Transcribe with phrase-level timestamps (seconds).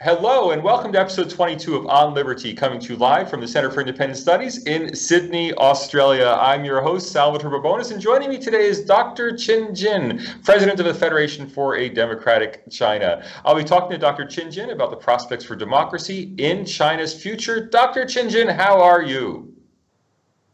[0.00, 3.48] Hello and welcome to episode 22 of On Liberty, coming to you live from the
[3.48, 6.38] Center for Independent Studies in Sydney, Australia.
[6.40, 9.36] I'm your host, Salvatore Babones, and joining me today is Dr.
[9.36, 13.28] Chin Jin, President of the Federation for a Democratic China.
[13.44, 14.24] I'll be talking to Dr.
[14.24, 17.66] Chin Jin about the prospects for democracy in China's future.
[17.66, 18.04] Dr.
[18.04, 19.52] Chin Jin, how are you?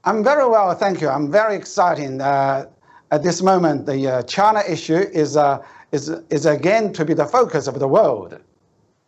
[0.04, 1.10] I'm very well, thank you.
[1.10, 2.18] I'm very excited.
[2.18, 2.64] Uh,
[3.10, 7.26] at this moment, the uh, China issue is, uh, is, is again to be the
[7.26, 8.40] focus of the world.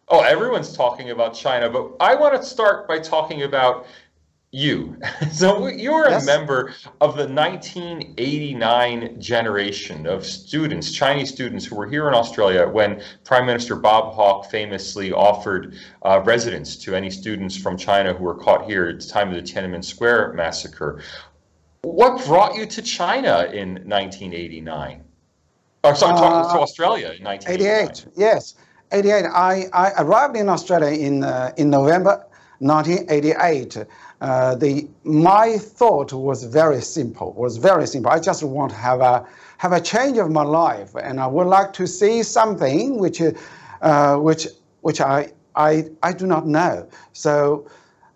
[0.08, 3.86] Oh, everyone's talking about China, but I want to start by talking about
[4.52, 4.96] you.
[5.32, 6.22] so you're yes.
[6.22, 12.68] a member of the 1989 generation of students, Chinese students who were here in Australia
[12.68, 18.22] when Prime Minister Bob Hawke famously offered uh, residence to any students from China who
[18.22, 21.02] were caught here at the time of the Tiananmen Square massacre.
[21.82, 25.02] What brought you to China in 1989?
[25.82, 28.06] Oh, sorry, uh, to Australia in 1988.
[28.16, 28.54] yes.
[28.96, 32.24] 88, I, I arrived in Australia in, uh, in November
[32.60, 33.84] 1988.
[34.22, 38.10] Uh, the, my thought was very simple, was very simple.
[38.10, 39.26] I just want to have a,
[39.58, 43.20] have a change of my life, and I would like to see something which,
[43.82, 44.48] uh, which,
[44.80, 46.88] which I, I, I do not know.
[47.12, 47.68] So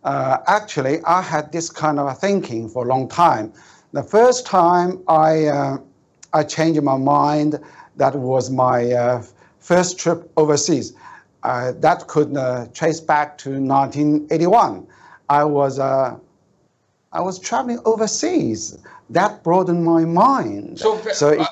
[0.04, 3.52] uh, actually, I had this kind of thinking for a long time.
[3.92, 5.78] The first time I, uh,
[6.32, 7.60] I changed my mind,
[7.96, 9.22] that was my uh,
[9.60, 10.94] first trip overseas.
[11.42, 14.86] Uh, that could uh, trace back to 1981.
[15.28, 16.16] I was, uh,
[17.12, 18.78] I was traveling overseas.
[19.08, 20.78] That broadened my mind.
[20.78, 21.46] So, so it,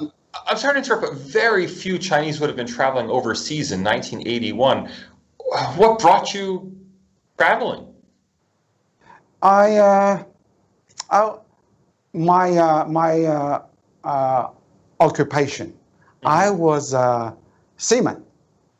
[0.47, 4.91] I'm sorry to interrupt, but very few Chinese would have been traveling overseas in 1981.
[5.77, 6.77] What brought you
[7.39, 7.86] traveling?
[9.41, 10.25] I, uh,
[11.11, 11.39] I
[12.12, 13.62] my uh, my uh,
[14.05, 14.48] uh,
[15.01, 15.69] occupation.
[15.69, 16.27] Mm-hmm.
[16.27, 16.95] I was
[17.78, 18.22] seaman.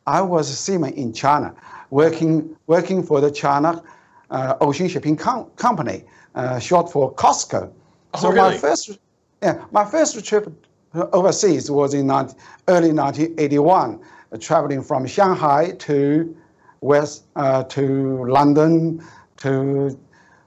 [0.07, 1.55] I was a seaman in China,
[1.91, 3.83] working, working for the China
[4.31, 6.05] uh, Ocean Shipping Com Company,
[6.35, 7.71] uh, short for COSCO.
[8.15, 8.53] Oh, so really?
[8.53, 8.99] my first,
[9.43, 10.53] yeah, my first trip
[10.95, 12.37] overseas was in 19,
[12.69, 14.01] early 1981,
[14.33, 16.37] uh, traveling from Shanghai to
[16.81, 19.05] west uh, to London,
[19.39, 19.99] to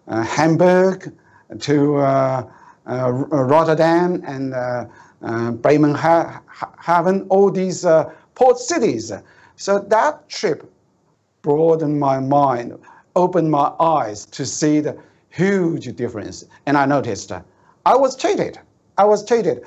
[0.07, 1.13] uh, Hamburg,
[1.59, 2.47] to uh,
[2.85, 4.53] Rotterdam and
[5.61, 7.27] Bremerhaven.
[7.29, 7.85] All these
[8.41, 9.11] port cities.
[9.55, 10.59] So that trip
[11.43, 12.75] broadened my mind,
[13.15, 14.97] opened my eyes to see the
[15.29, 16.43] huge difference.
[16.65, 17.41] And I noticed uh,
[17.85, 18.57] I was cheated.
[18.97, 19.63] I was cheated.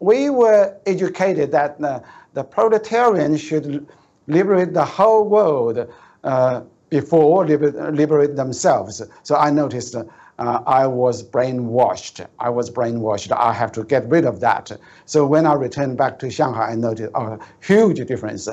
[0.00, 2.00] We were educated that uh,
[2.32, 3.86] the proletarian should
[4.26, 5.86] liberate the whole world
[6.24, 9.02] uh, before liber liberate themselves.
[9.22, 9.96] So I noticed
[10.38, 12.26] uh, I was brainwashed.
[12.38, 13.32] I was brainwashed.
[13.32, 14.72] I have to get rid of that.
[15.06, 18.48] So when I returned back to Shanghai, I noticed a huge difference.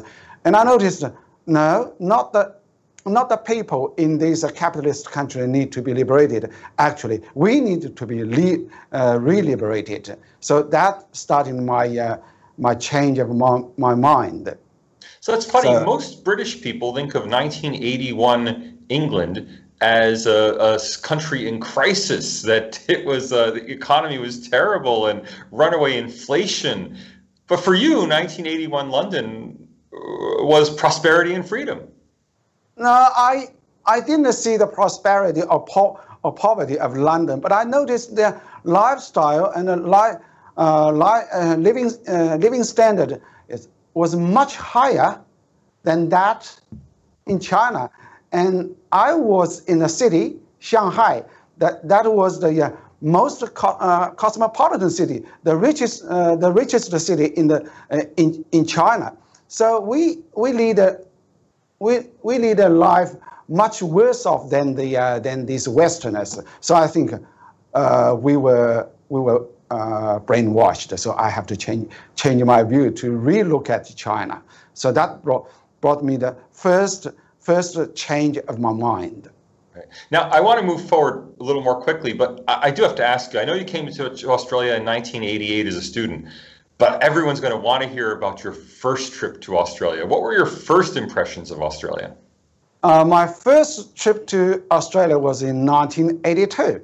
[0.45, 1.03] And I noticed,
[1.47, 2.55] no, not the,
[3.05, 6.51] not the people in this capitalist country need to be liberated.
[6.77, 12.17] Actually, we need to be re, uh, liberated So that started my, uh,
[12.57, 14.55] my change of my, my mind.
[15.19, 21.47] So it's funny, so, most British people think of 1981 England as a, a, country
[21.47, 26.97] in crisis, that it was uh, the economy was terrible and runaway inflation.
[27.47, 29.97] But for you, 1981 London uh,
[30.45, 31.87] was prosperity and freedom.
[32.77, 33.47] No, I
[33.85, 38.39] I didn't see the prosperity or, po- or poverty of London, but I noticed the
[38.63, 40.17] lifestyle and the li-
[40.57, 45.19] uh, li- uh, living uh, living standard is, was much higher
[45.83, 46.59] than that
[47.25, 47.89] in China.
[48.31, 51.23] And I was in a city, Shanghai,
[51.57, 52.71] that, that was the uh,
[53.01, 58.45] most co uh, cosmopolitan city, the richest, uh, the richest city in, the, uh, in,
[58.51, 59.15] in China.
[59.47, 60.99] So we, we, lead a,
[61.79, 63.15] we, we lead a life
[63.49, 66.39] much worse off than, the, uh, than these Westerners.
[66.61, 67.11] So I think
[67.73, 70.97] uh, we were, we were brainwashed.
[70.97, 74.41] So I have to change, change my view to relook at China.
[74.73, 75.49] So that brought,
[75.81, 77.07] brought me the first
[77.41, 79.29] first change of my mind.
[79.76, 79.85] Right.
[80.11, 82.96] Now, I want to move forward a little more quickly, but I, I do have
[82.96, 83.40] to ask you.
[83.40, 86.28] I know you came to Australia in 1988 as a student,
[86.78, 90.05] but everyone's going to want to hear about your first trip to Australia.
[90.05, 92.16] What were your first impressions of Australia?
[92.84, 96.82] Uh, my first trip to Australia was in 1982.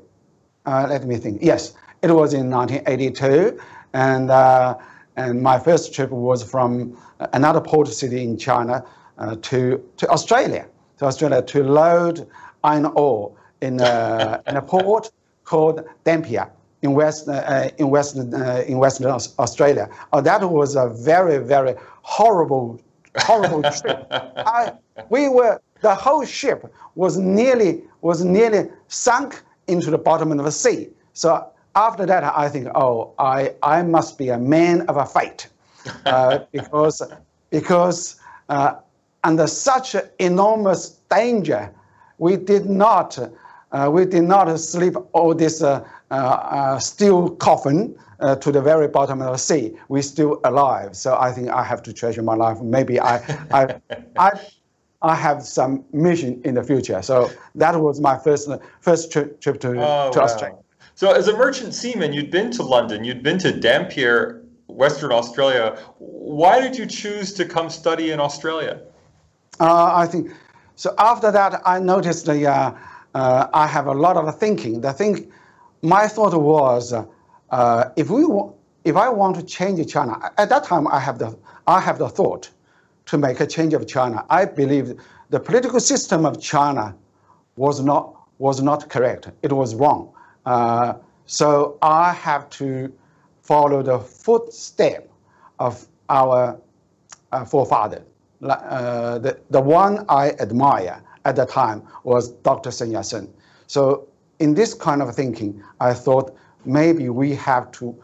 [0.65, 1.41] Uh, let me think.
[1.41, 3.59] Yes, it was in 1982,
[3.93, 4.77] and uh,
[5.15, 6.95] and my first trip was from
[7.33, 8.85] another port city in China
[9.17, 10.67] uh, to, to Australia,
[10.97, 12.27] to Australia to load
[12.63, 13.31] iron ore
[13.61, 15.11] in, uh, in a port
[15.43, 16.49] called Dampier
[16.81, 19.89] in West uh, in Western uh, in Western Australia.
[20.13, 21.73] Oh, that was a very very
[22.03, 22.79] horrible
[23.19, 24.07] horrible trip.
[24.11, 24.73] I,
[25.09, 30.51] we were the whole ship was nearly was nearly sunk into the bottom of the
[30.51, 30.89] sea.
[31.13, 35.47] So after that, I think, oh, I, I must be a man of a fate,
[36.05, 37.01] uh, because
[37.49, 38.19] because
[38.49, 38.75] uh,
[39.27, 41.69] under such enormous danger,
[42.17, 43.19] we did not
[43.73, 47.93] uh, we did not sleep all this uh, uh, uh, steel coffin
[48.41, 49.77] to the very bottom of the sea.
[49.89, 50.95] We're still alive.
[50.95, 52.61] So I think I have to treasure my life.
[52.61, 53.15] Maybe I
[53.51, 53.75] I
[54.27, 54.29] I
[55.01, 57.01] I have some mission in the future.
[57.01, 60.25] So that was my first first trip, trip to, oh, to wow.
[60.25, 60.57] Australia.
[60.95, 65.77] So as a merchant seaman, you'd been to London, you'd been to Dampier, Western Australia.
[65.99, 68.81] Why did you choose to come study in Australia?
[69.59, 70.31] Uh, I think
[70.75, 70.93] so.
[70.97, 72.71] After that, I noticed the uh,
[73.15, 74.81] uh, I have a lot of thinking.
[74.81, 75.31] The think,
[75.81, 78.25] my thought was, uh, if we
[78.83, 82.09] if I want to change China, at that time I have the I have the
[82.09, 82.49] thought
[83.07, 84.25] to make a change of China.
[84.29, 84.93] I believe
[85.29, 86.95] the political system of China
[87.55, 89.29] was not, was not correct.
[89.41, 90.13] It was wrong.
[90.45, 90.93] Uh,
[91.25, 92.93] so I have to
[93.41, 95.09] follow the footstep
[95.59, 96.59] of our
[97.31, 98.03] uh, forefather.
[98.43, 102.71] Uh, the, the one I admire at the time was Dr.
[102.71, 103.27] Sun Yat-sen.
[103.67, 104.07] So
[104.39, 106.35] in this kind of thinking, I thought
[106.65, 107.95] maybe we have to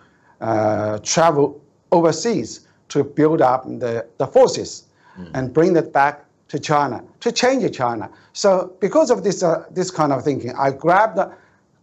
[0.41, 4.85] uh, travel overseas to build up the, the forces
[5.17, 5.29] mm.
[5.33, 8.09] and bring that back to China, to change China.
[8.33, 11.31] So because of this, uh, this kind of thinking, I grabbed the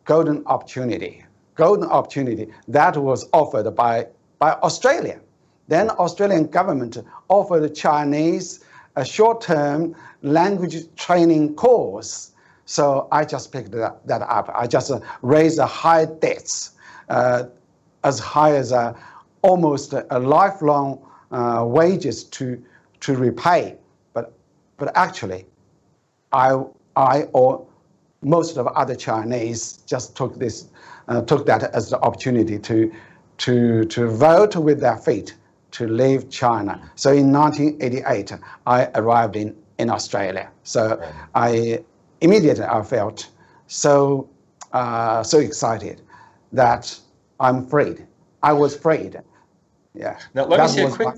[0.04, 1.24] golden opportunity,
[1.54, 4.06] golden opportunity that was offered by,
[4.38, 5.20] by Australia.
[5.70, 8.64] Then Australian government offered Chinese
[8.96, 12.32] a short-term language training course.
[12.64, 14.50] So I just picked that, that up.
[14.52, 16.72] I just uh, raised a high debts,
[17.08, 17.44] uh,
[18.02, 18.94] as high as uh,
[19.42, 22.60] almost a lifelong uh, wages to
[22.98, 23.76] to repay.
[24.12, 24.32] But,
[24.76, 25.46] but actually,
[26.32, 26.60] I,
[26.96, 27.64] I or
[28.22, 30.68] most of other Chinese just took this,
[31.06, 32.92] uh, took that as the opportunity to,
[33.38, 35.36] to, to vote with their feet
[35.72, 36.80] to leave China.
[36.94, 38.32] So in 1988,
[38.66, 40.50] I arrived in, in Australia.
[40.64, 41.02] So
[41.34, 41.84] I
[42.20, 43.28] immediately I felt
[43.66, 44.28] so,
[44.72, 46.02] uh, so excited
[46.52, 46.98] that
[47.38, 48.06] I'm freed.
[48.42, 49.20] I was freed.
[49.94, 50.18] Yeah.
[50.34, 51.14] Now let that me say a quick.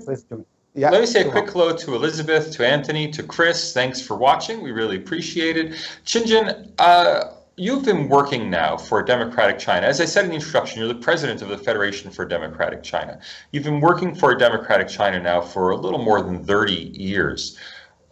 [0.75, 3.73] Yeah, Let me say a quick hello to Elizabeth, to Anthony, to Chris.
[3.73, 4.63] Thanks for watching.
[4.63, 5.75] We really appreciate it.
[6.03, 9.85] Chin Jin, uh, you've been working now for Democratic China.
[9.87, 13.19] As I said in the introduction, you're the president of the Federation for Democratic China.
[13.51, 17.57] You've been working for Democratic China now for a little more than 30 years.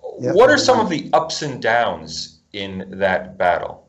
[0.01, 3.87] What are some of the ups and downs in that battle?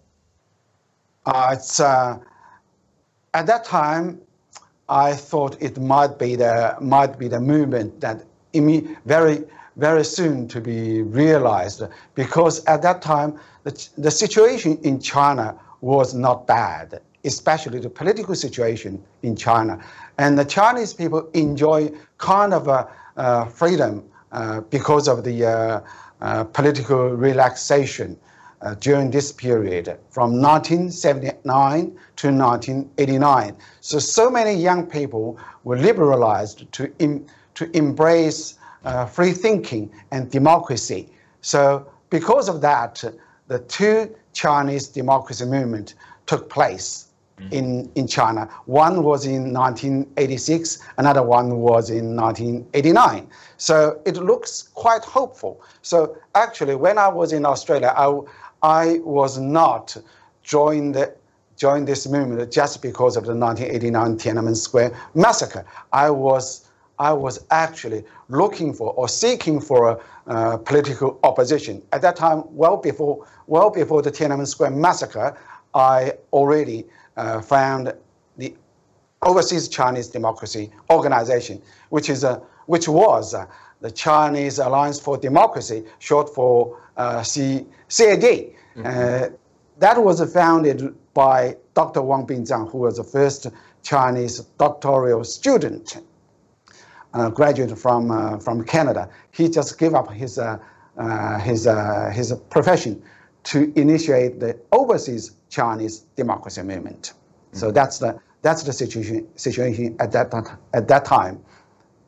[1.26, 2.18] Uh, it's uh,
[3.34, 4.20] at that time,
[4.88, 8.24] I thought it might be the might be the movement that
[9.06, 9.44] very,
[9.76, 11.82] very soon to be realized
[12.14, 18.34] because at that time, the, the situation in China was not bad, especially the political
[18.34, 19.82] situation in China.
[20.18, 25.80] And the Chinese people enjoy kind of a, uh, freedom uh, because of the uh,
[26.22, 28.16] uh political relaxation
[28.62, 33.56] uh, during this period from 1979 to 1989.
[33.80, 36.90] So, so many young people were liberalized to
[37.54, 38.54] to embrace
[38.84, 41.08] uh, free thinking and democracy.
[41.40, 43.04] So because of that,
[43.48, 45.94] the two Chinese democracy movement
[46.26, 47.08] took place
[47.38, 47.52] mm.
[47.52, 48.48] in, in China.
[48.66, 53.28] One was in 1986, another one was in 1989.
[53.56, 55.62] So it looks quite hopeful.
[55.82, 58.20] So actually, when I was in Australia, I,
[58.62, 59.96] I was not
[60.42, 60.96] joined
[61.56, 65.64] joined this movement just because of the 1989 Tiananmen Square massacre.
[65.92, 66.66] I was
[67.02, 71.82] I was actually looking for or seeking for a uh, political opposition.
[71.92, 75.36] At that time, well before, well before the Tiananmen Square massacre,
[75.74, 77.92] I already uh, found
[78.38, 78.54] the
[79.22, 83.46] Overseas Chinese Democracy Organization, which, is a, which was uh,
[83.80, 88.24] the Chinese Alliance for Democracy, short for uh, C, CAD.
[88.76, 89.32] Mm -hmm.
[89.78, 90.78] that was founded
[91.14, 92.02] by Dr.
[92.08, 93.50] Wang Bingzhang, who was the first
[93.82, 96.00] Chinese doctoral student uh,
[97.34, 99.08] graduate from uh, from Canada.
[99.30, 100.58] He just gave up his uh,
[101.40, 101.68] his
[102.12, 103.02] his profession
[103.44, 107.02] to initiate the overseas Chinese democracy movement.
[107.02, 107.58] Mm-hmm.
[107.58, 110.32] So that's the that's the situation situation at that
[110.74, 111.40] at that time.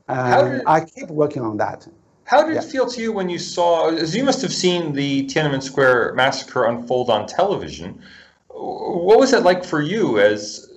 [0.08, 1.88] Did, I keep working on that.
[2.25, 2.62] How did yeah.
[2.62, 6.14] it feel to you when you saw, as you must have seen the Tiananmen Square
[6.14, 8.02] massacre unfold on television?
[8.49, 10.70] What was it like for you as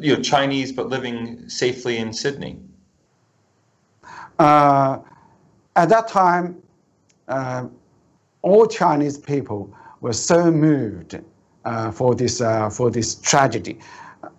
[0.00, 2.60] you know Chinese but living safely in Sydney?
[4.38, 4.98] Uh,
[5.76, 6.60] at that time,
[7.28, 7.66] uh,
[8.42, 11.20] all Chinese people were so moved
[11.64, 13.78] uh, for this uh, for this tragedy.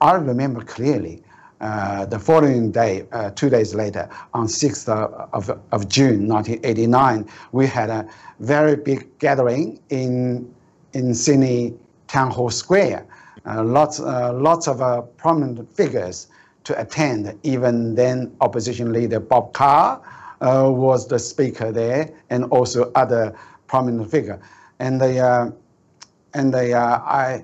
[0.01, 1.23] I remember clearly.
[1.61, 4.87] Uh, the following day, uh, two days later, on 6th
[5.33, 8.07] of, of June 1989, we had a
[8.39, 10.49] very big gathering in,
[10.93, 11.73] in Sydney
[12.07, 13.05] Town Hall Square.
[13.45, 16.29] Lots, lots of prominent figures
[16.69, 17.37] to attend.
[17.41, 19.99] Even then, opposition leader Bob Carr
[20.41, 23.35] uh, was the speaker there, and also other
[23.65, 24.39] prominent figure.
[24.77, 25.49] And they, uh,
[26.35, 27.43] and the uh, I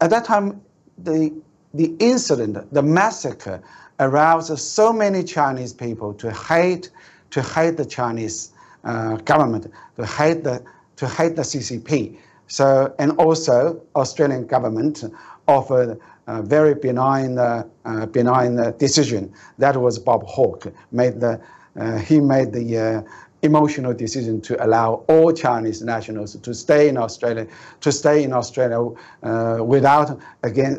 [0.00, 0.60] at that time
[0.98, 1.32] the
[1.72, 3.62] the incident, the massacre,
[4.00, 6.90] aroused so many Chinese people to hate
[7.30, 8.50] to hate the Chinese
[8.82, 10.64] uh, government, to hate the
[10.96, 12.18] to hate the CCP.
[12.48, 15.04] So and also Australian government
[15.46, 19.32] offered a very benign uh, uh, benign decision.
[19.58, 21.40] That was Bob Hawke made the
[21.78, 23.02] uh, he made the uh,
[23.42, 27.46] emotional decision to allow all Chinese nationals to stay in Australia,
[27.80, 28.80] to stay in Australia
[29.22, 30.74] uh, without again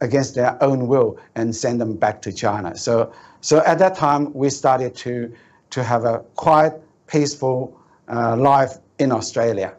[0.00, 2.76] against their own will and send them back to China.
[2.76, 5.34] So, so at that time, we started to,
[5.70, 6.72] to have a quite
[7.06, 9.74] peaceful uh, life in Australia.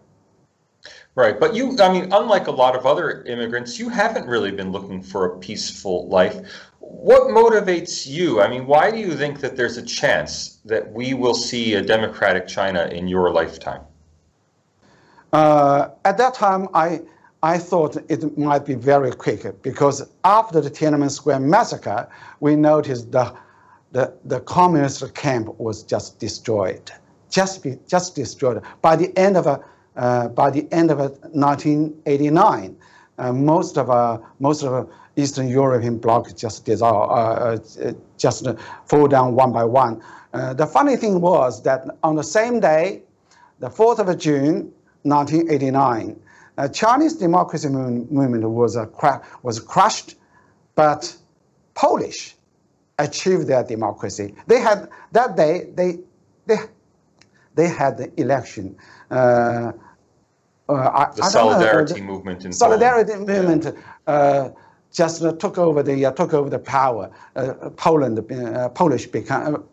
[1.16, 4.74] Right, but you, I mean, unlike a lot of other immigrants, you haven't really been
[4.74, 6.36] looking for a peaceful life.
[6.80, 8.42] What motivates you?
[8.42, 11.82] I mean, why do you think that there's a chance that we will see a
[11.82, 13.82] democratic China in your lifetime?
[15.32, 17.00] Uh, at that time, I,
[17.42, 22.10] I thought it might be very quick because after the Tiananmen Square massacre,
[22.42, 23.34] we noticed the,
[23.94, 26.92] the, the communist camp was just destroyed,
[27.30, 28.62] just, be, just destroyed.
[28.82, 29.60] By the end of, uh,
[29.96, 32.78] by the end of 1989,
[33.18, 38.46] uh, most of uh, most of Eastern European bloc just dissolve, uh, uh, just
[38.86, 40.02] fall down one by one.
[40.34, 43.02] Uh, the funny thing was that on the same day,
[43.60, 44.74] the 4th of June,
[45.04, 46.20] 1989,
[46.58, 48.78] uh, Chinese democracy movement was,
[49.44, 50.16] was crushed,
[50.76, 51.16] but
[51.74, 52.36] Polish
[53.00, 54.36] achieved their democracy.
[54.48, 56.00] They had that day they
[56.46, 56.58] they
[57.56, 58.78] they had the election.
[59.12, 59.72] Uh, uh,
[60.70, 63.28] I, the I solidarity know, movement in solidarity Poland.
[63.28, 64.50] movement uh,
[64.92, 67.12] just took over the uh, took over the power.
[67.36, 68.20] Uh, Poland,
[68.74, 69.64] Polish become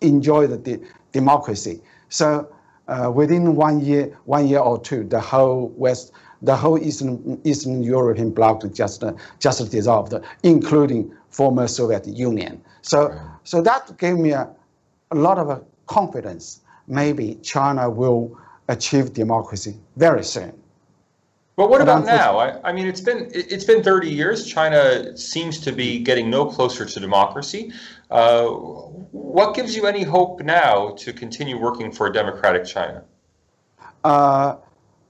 [0.00, 0.80] enjoyed the
[1.12, 1.80] democracy.
[2.08, 2.48] So
[2.88, 6.12] uh, within one year, one year or two, the whole West,
[6.42, 12.60] the whole Eastern Eastern European bloc just uh, just dissolved, including former Soviet Union.
[12.82, 13.12] So
[13.44, 14.48] so that gave me a,
[15.10, 16.60] a lot of uh, confidence.
[16.86, 18.36] Maybe China will
[18.68, 20.52] achieve democracy very soon.
[21.56, 22.38] But what about now?
[22.38, 24.46] I, I, mean, it's been it's been 30 years.
[24.46, 27.72] China seems to be getting no closer to democracy.
[28.10, 33.04] Uh, what gives you any hope now to continue working for a democratic China?
[34.02, 34.56] Uh,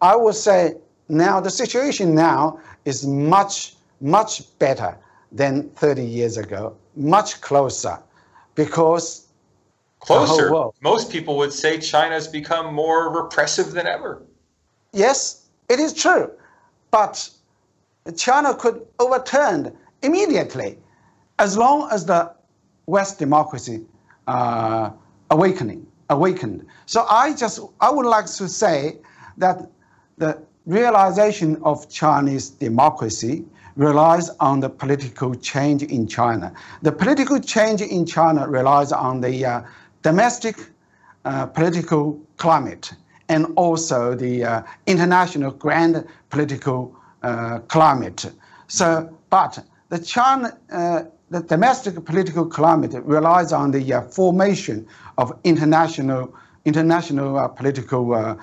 [0.00, 0.74] I would say
[1.08, 4.98] now the situation now is much much better
[5.30, 7.98] than 30 years ago, much closer,
[8.56, 9.28] because
[10.02, 10.52] closer.
[10.82, 14.22] Most people would say China has become more repressive than ever.
[14.92, 16.30] Yes, it is true,
[16.90, 17.30] but
[18.16, 20.78] China could overturn immediately
[21.38, 22.32] as long as the
[22.86, 23.86] West democracy
[24.26, 24.90] uh,
[25.30, 26.66] awakening awakened.
[26.86, 28.98] So I just I would like to say
[29.38, 29.70] that
[30.18, 33.44] the realization of Chinese democracy
[33.76, 36.52] relies on the political change in China.
[36.82, 39.62] The political change in China relies on the uh,
[40.02, 40.56] domestic
[41.24, 42.92] uh, political climate
[43.28, 48.26] and also the uh, international grand political uh, climate.
[48.66, 54.86] So, but the China, uh, the domestic political climate relies on the uh, formation
[55.18, 58.38] of international international uh, political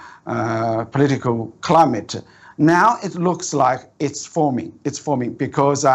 [0.92, 2.16] political climate.
[2.58, 4.78] Now it looks like it's forming.
[4.84, 5.86] It's forming because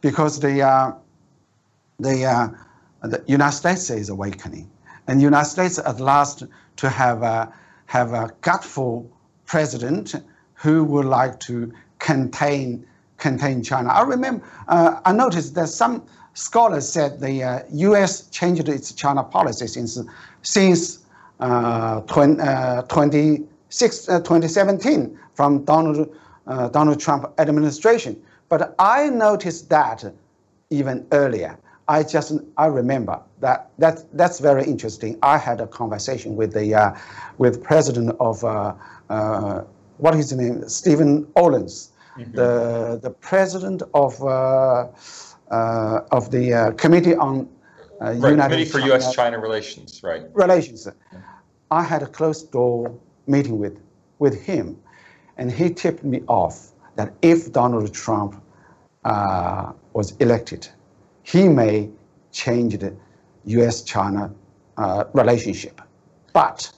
[0.00, 0.96] because the
[1.98, 2.16] the
[3.02, 4.68] the United States is awakening,
[5.10, 6.44] and the United States at last
[6.76, 7.52] to have a
[7.86, 9.10] have a gutful
[9.44, 10.14] president
[10.54, 12.86] who would like to contain
[13.18, 13.88] contain China.
[13.88, 18.28] I remember uh, I noticed that some scholars said the uh, U.S.
[18.28, 19.98] changed its China policy since
[20.42, 21.00] since
[21.40, 26.08] uh, 20, uh, 26, uh, 2017 from Donald
[26.46, 28.14] uh, Donald Trump administration.
[28.48, 30.04] But I noticed that
[30.70, 31.58] even earlier.
[31.90, 35.18] I just I remember that that that's very interesting.
[35.22, 36.96] I had a conversation with the uh,
[37.38, 38.74] with president of uh,
[39.08, 39.62] uh,
[39.98, 42.30] what is his name Stephen Orlins, mm-hmm.
[42.40, 44.86] the the president of uh,
[45.50, 47.48] uh, of the uh, committee on
[47.98, 49.12] right, United Committee for U.S.
[49.12, 50.22] China relations, right?
[50.32, 50.86] Relations.
[51.72, 53.76] I had a closed door meeting with
[54.20, 54.78] with him,
[55.38, 58.40] and he tipped me off that if Donald Trump
[59.04, 60.68] uh, was elected,
[61.30, 61.88] he may
[62.32, 62.94] change the
[63.44, 64.32] U.S.-China
[64.76, 65.80] uh, relationship.
[66.32, 66.70] But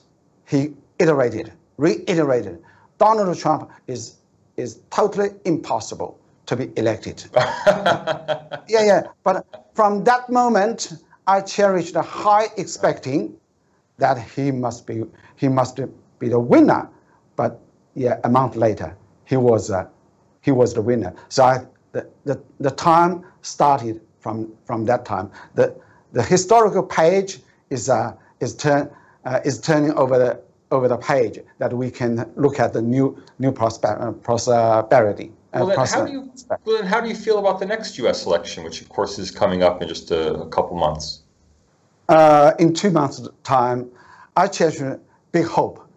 [0.47, 2.61] he iterated, reiterated,
[2.99, 4.17] Donald Trump is
[4.55, 7.25] is totally impossible to be elected.
[7.35, 9.07] yeah, yeah.
[9.23, 10.93] But from that moment,
[11.25, 13.35] I cherished a high expecting
[13.97, 15.03] that he must be
[15.35, 15.79] he must
[16.19, 16.87] be the winner.
[17.35, 17.59] But
[17.95, 18.95] yeah, a month later,
[19.25, 19.87] he was uh,
[20.41, 21.13] he was the winner.
[21.29, 25.29] So I, the, the the time started from from that time.
[25.53, 25.75] The
[26.13, 27.39] the historical page
[27.69, 28.89] is uh, is turn
[29.25, 30.39] uh, is turning over the
[30.71, 35.31] over the page that we can look at the new new prosper, uh, prosperity.
[35.53, 36.33] Uh, well, then how do you
[36.65, 38.25] well, then how do you feel about the next U.S.
[38.25, 41.21] election, which of course is coming up in just a, a couple months?
[42.09, 43.89] Uh, in two months' time,
[44.35, 44.81] I cherish
[45.31, 45.87] big hope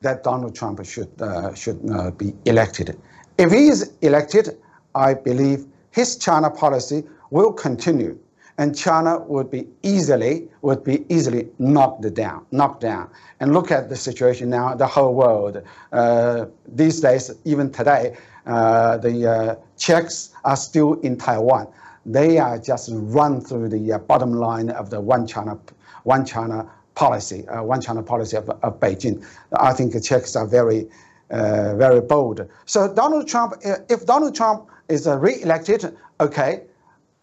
[0.00, 2.98] that Donald Trump should uh, should uh, be elected.
[3.38, 4.56] If he is elected,
[4.94, 8.16] I believe his China policy will continue
[8.58, 13.10] and China would be easily would be easily knocked down, knocked down.
[13.40, 14.76] And look at the situation now.
[14.76, 15.60] The whole world
[15.90, 21.66] uh, these days, even today, uh, the uh, are still in Taiwan.
[22.06, 25.58] They are just run through the uh, bottom line of the one China,
[26.04, 29.26] one China policy, uh, one China policy of, of Beijing.
[29.52, 30.88] I think the Czechs are very,
[31.30, 32.48] uh, very bold.
[32.66, 33.54] So Donald Trump,
[33.88, 36.62] if Donald Trump is re-elected, okay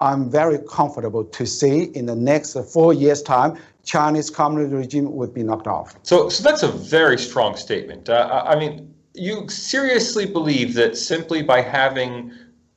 [0.02, 5.34] I'm very comfortable to see in the next four years' time, Chinese communist regime would
[5.34, 5.96] be knocked off.
[6.04, 8.10] So, so that's a very strong statement.
[8.10, 12.32] Uh, I mean, you seriously believe that simply by having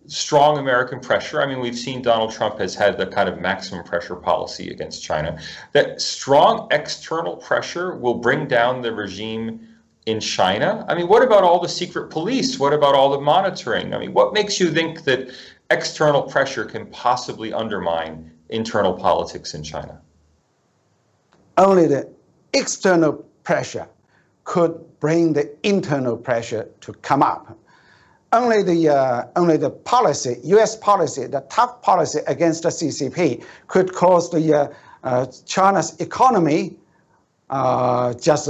[0.07, 3.85] strong American pressure, I mean, we've seen Donald Trump has had the kind of maximum
[3.85, 5.39] pressure policy against China,
[5.73, 9.67] that strong external pressure will bring down the regime
[10.07, 10.85] in China?
[10.89, 12.59] I mean, what about all the secret police?
[12.59, 13.95] What about all the monitoring?
[13.95, 15.31] I mean, what makes you think that
[15.71, 20.01] external pressure can possibly undermine internal politics in China?
[21.57, 22.09] Only the
[22.53, 23.89] external pressure
[24.45, 27.59] could bring the internal pressure to come up.
[28.33, 33.95] Only the, uh, only the policy, US policy, the tough policy against the CCP could
[33.95, 34.69] cause the, uh,
[35.05, 36.77] uh, China's economy
[37.49, 38.49] uh, just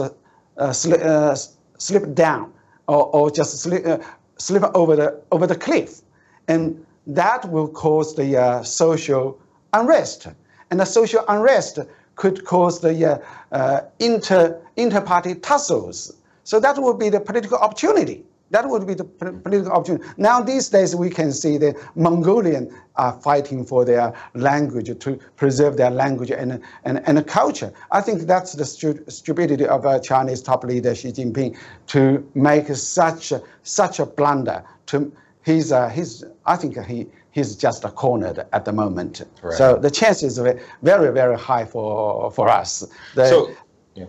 [0.59, 1.37] uh, sli uh,
[1.79, 2.53] slip down
[2.87, 4.03] or, or just slip,
[4.39, 6.01] slip over, the, over the cliff.
[6.49, 9.39] And that will cause the uh, social
[9.73, 10.29] unrest.
[10.71, 11.79] And the social unrest
[12.17, 13.19] could cause the uh,
[13.53, 16.15] uh, inter, inter-party tussles.
[16.45, 18.25] So that would be the political opportunity.
[18.51, 20.05] That would be the political opportunity.
[20.17, 25.77] Now, these days, we can see the Mongolian are fighting for their language, to preserve
[25.77, 27.73] their language and, and, and culture.
[27.91, 32.69] I think that's the stu stupidity of a Chinese top leader, Xi Jinping, to make
[32.69, 35.13] such, such a blunder, to
[35.45, 39.23] he's, uh, he's I think he, he's just cornered at the moment.
[39.43, 39.55] Right.
[39.55, 42.87] So the chances are very, very high for, for us.
[43.15, 43.51] The, so,
[43.95, 44.07] yeah.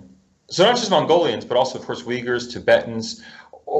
[0.47, 3.23] so not just Mongolians, but also, of course, Uyghurs, Tibetans.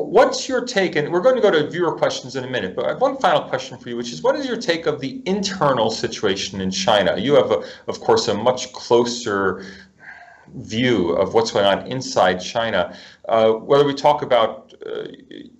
[0.03, 2.85] What's your take, and we're going to go to viewer questions in a minute, but
[2.85, 5.21] I have one final question for you, which is what is your take of the
[5.25, 7.17] internal situation in China?
[7.17, 9.65] You have, a, of course, a much closer
[10.55, 12.97] view of what's going on inside China.
[13.29, 15.05] Uh, whether we talk about uh,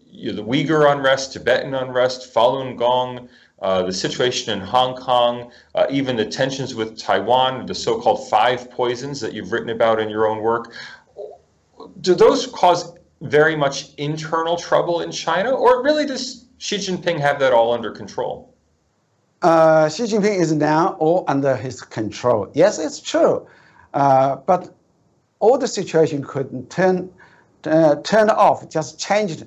[0.05, 3.29] you know, the Uyghur unrest, Tibetan unrest, Falun Gong,
[3.61, 8.69] uh, the situation in Hong Kong, uh, even the tensions with Taiwan, the so-called five
[8.69, 10.73] poisons that you've written about in your own work.
[12.01, 12.93] Do those cause
[13.29, 17.91] very much internal trouble in China, or really does Xi Jinping have that all under
[17.91, 18.53] control?
[19.41, 22.49] Uh, Xi Jinping is now all under his control.
[22.53, 23.47] Yes, it's true,
[23.93, 24.75] uh, but
[25.39, 27.09] all the situation could turn
[27.65, 29.43] uh, turn off, just changed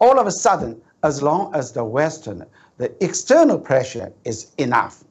[0.00, 2.44] all of a sudden, as long as the Western,
[2.78, 5.04] the external pressure is enough.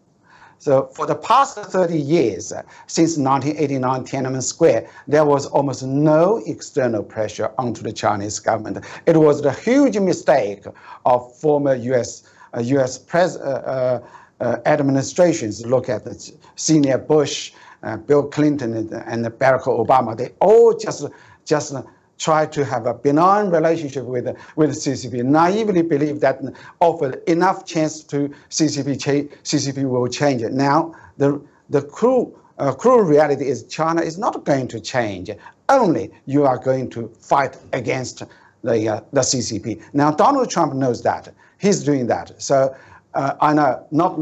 [0.62, 6.38] So for the past 30 years, uh, since 1989 Tiananmen Square, there was almost no
[6.45, 8.86] external pressure onto the Chinese government.
[9.08, 10.65] It was the huge mistake
[11.04, 12.30] of former U.S.
[12.56, 13.00] Uh, U.S.
[13.00, 15.65] Pres, uh, uh, uh, administrations.
[15.65, 20.15] Look at the senior Bush, uh, Bill Clinton, and, and Barack Obama.
[20.15, 21.08] They all just
[21.43, 21.74] just
[22.21, 26.39] try to have a benign relationship with, with CCP, naively believe that
[26.79, 30.53] offer enough chance to CCP, CCP will change it.
[30.53, 35.31] Now, the, the cruel, uh, cruel reality is China is not going to change.
[35.67, 38.23] Only you are going to fight against
[38.63, 39.81] the, uh, the CCP.
[39.93, 41.34] Now, Donald Trump knows that.
[41.57, 42.39] He's doing that.
[42.41, 42.75] So
[43.13, 44.17] uh, I know not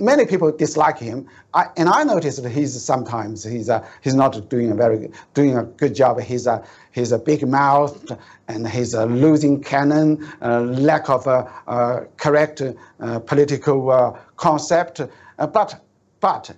[0.00, 4.48] many people dislike him, I, and I noticed that he's sometimes he's uh, he's not
[4.48, 6.20] doing a very doing a good job.
[6.20, 8.10] He's a he's a big mouth
[8.48, 15.00] and he's a losing cannon, uh, lack of a uh, uh, correct uh, political concept.
[15.36, 15.80] but
[16.20, 16.50] but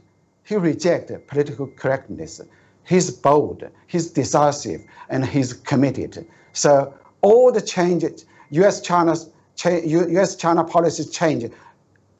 [0.45, 2.41] he rejects political correctness.
[2.85, 6.27] He's bold, he's decisive, and he's committed.
[6.53, 8.27] So all the changes,
[9.57, 11.51] U.S.-China's U.S.-China policy change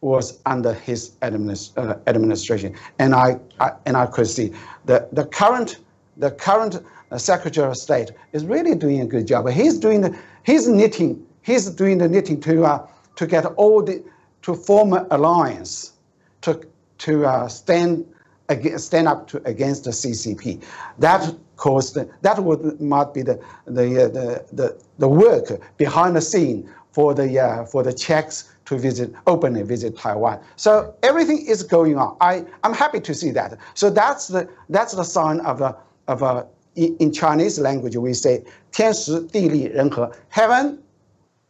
[0.01, 4.53] was under his administ uh, administration, and I, I, and I could see
[4.85, 5.79] the the current
[6.17, 9.49] the current uh, Secretary of State is really doing a good job.
[9.49, 14.03] He's doing the, he's knitting he's doing the knitting to uh, to get all the
[14.43, 15.93] to form an alliance
[16.41, 16.61] to
[16.99, 18.07] to uh, stand
[18.49, 20.63] against, stand up to, against the CCP.
[20.99, 26.21] That caused that would might be the the, uh, the the the work behind the
[26.21, 30.40] scene for the uh, for the Czechs to visit openly visit Taiwan.
[30.56, 32.18] So everything is going on.
[32.22, 33.58] I I'm happy to see that.
[33.74, 35.76] So that's the that's the sign of a
[36.08, 40.78] of a in, in Chinese language we say 天时地利人和 heaven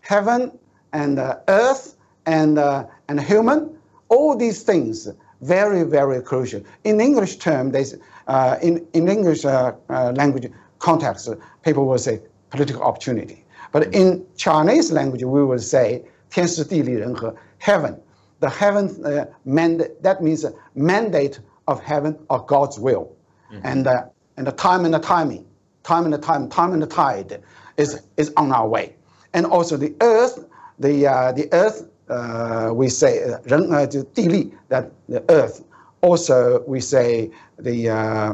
[0.01, 0.51] heaven
[0.91, 3.69] and uh, earth and uh, and human
[4.09, 5.09] all these things
[5.41, 6.61] very very crucial.
[6.83, 7.85] In English term, they
[8.27, 11.29] uh, in in English uh, uh, language context,
[11.63, 13.40] people will say political opportunity.
[13.71, 17.95] But in Chinese language, we will say 天时地利人和 heaven.
[18.39, 23.09] The heaven uh, mandate, that means mandate of heaven or God's will.
[23.51, 23.65] Mm-hmm.
[23.65, 24.03] And, uh,
[24.37, 25.45] and the time and the timing,
[25.83, 27.41] time and the time, time and the tide
[27.77, 28.95] is, is on our way.
[29.33, 30.45] And also the earth,
[30.79, 35.63] the, uh, the earth, uh, we say, 人, uh, 地利, that the earth.
[36.01, 38.33] Also, we say the, uh,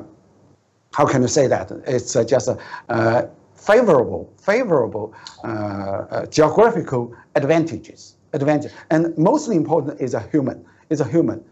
[0.94, 1.72] how can you say that?
[1.88, 3.30] It's uh, just a
[3.69, 8.15] favorable, favorable uh, uh, geographical advantages.
[8.33, 11.43] Advantage, and most important is a human, is a human,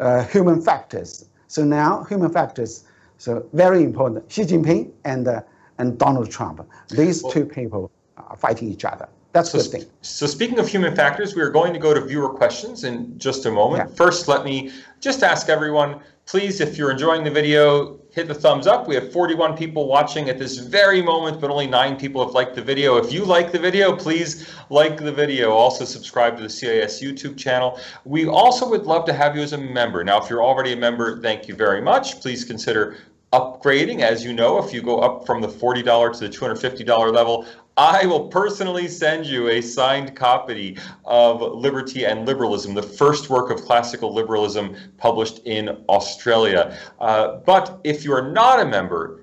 [0.00, 1.28] uh, human factors.
[1.48, 2.84] So now human factors,
[3.18, 4.32] so very important.
[4.32, 5.42] Xi Jinping and uh,
[5.78, 9.08] and Donald Trump, these two people are fighting each other.
[9.32, 9.84] That's so, thing.
[10.02, 13.46] So speaking of human factors, we are going to go to viewer questions in just
[13.46, 13.88] a moment.
[13.88, 13.94] Yeah.
[13.94, 18.66] First, let me just ask everyone, please, if you're enjoying the video, hit the thumbs
[18.66, 18.86] up.
[18.86, 22.54] We have 41 people watching at this very moment, but only nine people have liked
[22.54, 22.96] the video.
[22.96, 25.50] If you like the video, please like the video.
[25.50, 27.80] Also subscribe to the CIS YouTube channel.
[28.04, 30.04] We also would love to have you as a member.
[30.04, 32.20] Now, if you're already a member, thank you very much.
[32.20, 32.96] Please consider
[33.32, 34.00] upgrading.
[34.00, 37.46] As you know, if you go up from the $40 to the $250 level,
[37.76, 43.50] I will personally send you a signed copy of Liberty and Liberalism, the first work
[43.50, 46.76] of classical liberalism published in Australia.
[47.00, 49.22] Uh, but if you are not a member,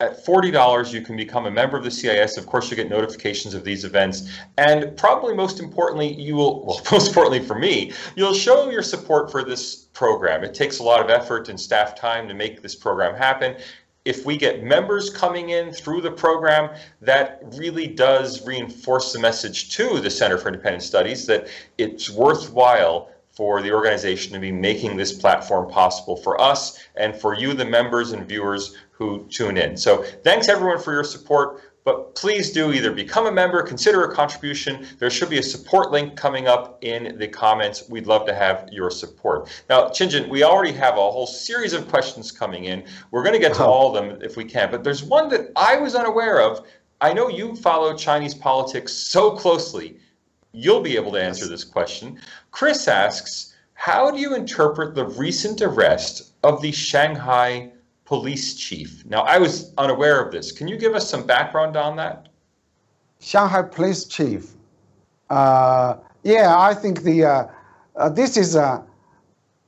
[0.00, 2.38] at $40, you can become a member of the CIS.
[2.38, 4.30] Of course, you get notifications of these events.
[4.56, 9.30] And probably most importantly, you will, well, most importantly for me, you'll show your support
[9.30, 10.42] for this program.
[10.42, 13.56] It takes a lot of effort and staff time to make this program happen
[14.04, 19.74] if we get members coming in through the program, that really does reinforce the message
[19.76, 24.96] to the Center for Independent Studies that it's worthwhile for the organization to be making
[24.96, 29.76] this platform possible for us and for you, the members and viewers who tune in.
[29.76, 31.62] So thanks everyone for your support.
[31.84, 34.86] But please do either become a member, consider a contribution.
[34.98, 37.88] There should be a support link coming up in the comments.
[37.88, 39.48] We'd love to have your support.
[39.70, 42.84] Now, Chin Jin, we already have a whole series of questions coming in.
[43.10, 43.70] We're going to get to uh-huh.
[43.70, 46.66] all of them if we can, but there's one that I was unaware of.
[47.00, 49.98] I know you follow Chinese politics so closely.
[50.52, 52.20] You'll be able to answer this question.
[52.50, 57.72] Chris asks, how do you interpret the recent arrest of the Shanghai
[58.10, 59.06] police chief.
[59.06, 60.50] Now, I was unaware of this.
[60.50, 62.28] Can you give us some background on that?
[63.20, 64.56] Shanghai police chief.
[65.30, 65.94] Uh,
[66.24, 67.46] yeah, I think the uh,
[67.94, 68.82] uh, this is uh,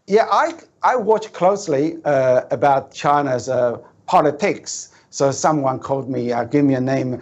[0.08, 0.26] yeah.
[0.32, 4.90] I I watch closely uh, about China's uh, politics.
[5.10, 7.20] So someone called me, give me a name,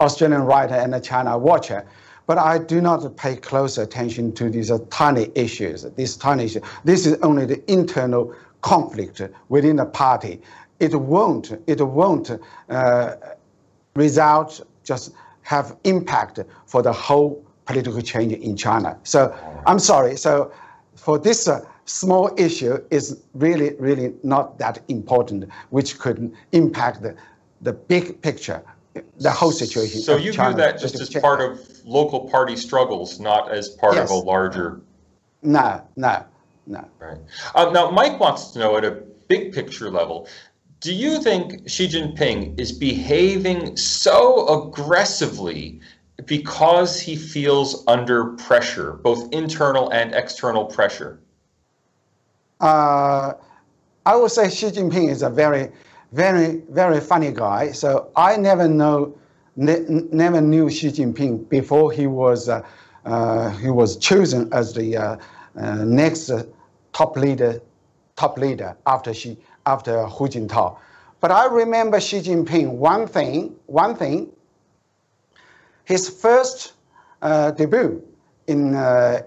[0.00, 1.84] Australian writer and a China watcher.
[2.26, 5.82] But I do not pay close attention to these tiny issues.
[6.00, 6.62] These tiny issues.
[6.84, 10.40] This is only the internal conflict within the party.
[10.80, 12.30] It won't, it won't
[12.68, 13.14] uh,
[13.94, 18.98] result, just have impact for the whole political change in China.
[19.02, 19.34] So
[19.66, 20.16] I'm sorry.
[20.16, 20.52] So
[20.94, 27.16] for this uh, small issue is really, really not that important, which could impact the,
[27.60, 28.62] the big picture,
[29.18, 30.00] the whole situation.
[30.00, 33.94] So you China view that just as part of local party struggles, not as part
[33.94, 34.10] yes.
[34.10, 34.80] of a larger.
[35.42, 36.24] No, no.
[36.68, 36.86] No.
[37.00, 37.18] Right.
[37.54, 40.28] Uh, now, Mike wants to know at a big picture level
[40.80, 45.80] do you think Xi Jinping is behaving so aggressively
[46.24, 51.18] because he feels under pressure, both internal and external pressure?
[52.60, 53.32] Uh,
[54.06, 55.70] I would say Xi Jinping is a very,
[56.12, 57.72] very, very funny guy.
[57.72, 59.16] So I never know,
[59.56, 59.80] ne
[60.12, 62.64] never knew Xi Jinping before he was uh,
[63.04, 65.16] uh, he was chosen as the uh,
[65.56, 66.30] uh, next
[66.92, 67.60] top leader,
[68.16, 70.78] top leader after Xi after Hu Jintao.
[71.20, 74.30] But I remember Xi Jinping one thing, one thing.
[75.84, 76.74] His first
[77.22, 78.02] uh, debut
[78.46, 79.22] in uh,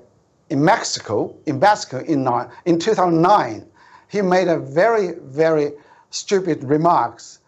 [0.51, 3.65] in Mexico, in Mexico in, uh, in 2009,
[4.09, 5.71] he made a very, very
[6.09, 7.39] stupid remarks.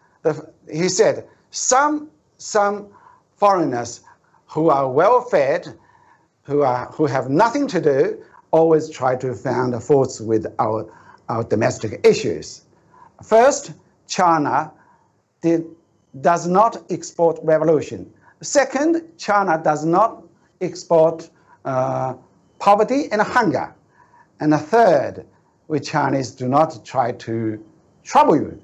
[0.72, 2.88] He said, some, some
[3.36, 4.00] foreigners
[4.46, 5.68] who are well fed,
[6.44, 8.24] who, are, who have nothing to do,
[8.58, 10.78] always try to find faults with our,
[11.28, 12.62] our domestic issues.
[13.22, 13.72] First,
[14.06, 14.70] China
[15.42, 15.64] did,
[16.20, 18.00] does not export revolution.
[18.42, 20.22] Second, China does not
[20.60, 21.28] export
[21.64, 22.14] uh,
[22.60, 23.74] poverty and hunger.
[24.38, 25.26] And third,
[25.66, 27.64] we Chinese do not try to
[28.04, 28.62] trouble you.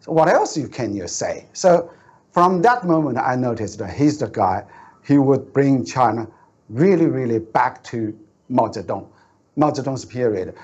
[0.00, 1.46] So what else you can you say?
[1.52, 1.90] So
[2.32, 4.64] from that moment, I noticed that he's the guy.
[5.06, 6.28] He would bring China
[6.68, 9.06] really, really back to Mao Zedong,
[9.56, 10.54] Mao Zedong's period.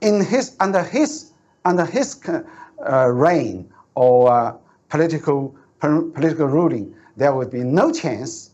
[0.00, 1.32] In his under his
[1.64, 4.56] under his uh, reign or uh,
[4.88, 8.50] political political ruling, there would be no chance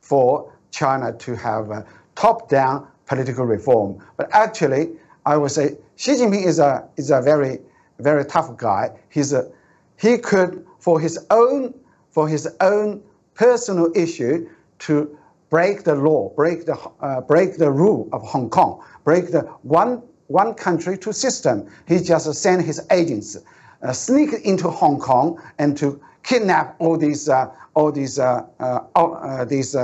[0.00, 3.98] for China to have a top-down political reform.
[4.16, 4.90] But actually,
[5.26, 7.60] I would say Xi Jinping is a is a very
[7.98, 8.90] very tough guy.
[9.08, 9.50] He's a
[9.96, 11.74] he could for his own
[12.10, 13.02] for his own
[13.34, 14.48] personal issue
[14.80, 15.18] to
[15.54, 20.02] break the law, break the uh, break the rule of Hong Kong, break the one
[20.26, 21.56] one country two system.
[21.86, 27.28] He just sent his agents uh, sneak into Hong Kong and to kidnap all these
[27.28, 29.76] uh, all these uh, uh, uh, these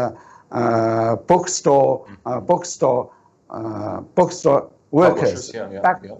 [1.28, 1.92] bookstore
[2.50, 3.12] bookstore
[4.16, 6.14] bookstore workers yeah, yeah, back, yeah.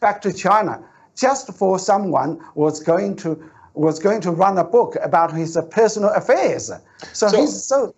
[0.00, 0.82] back to China
[1.14, 3.30] just for someone was going to
[3.74, 6.72] was going to run a book about his personal affairs.
[7.12, 7.94] So, so he's so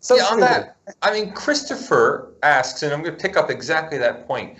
[0.00, 0.16] so.
[0.16, 4.26] Yeah, on that, I mean, Christopher asks, and I'm going to pick up exactly that
[4.26, 4.58] point.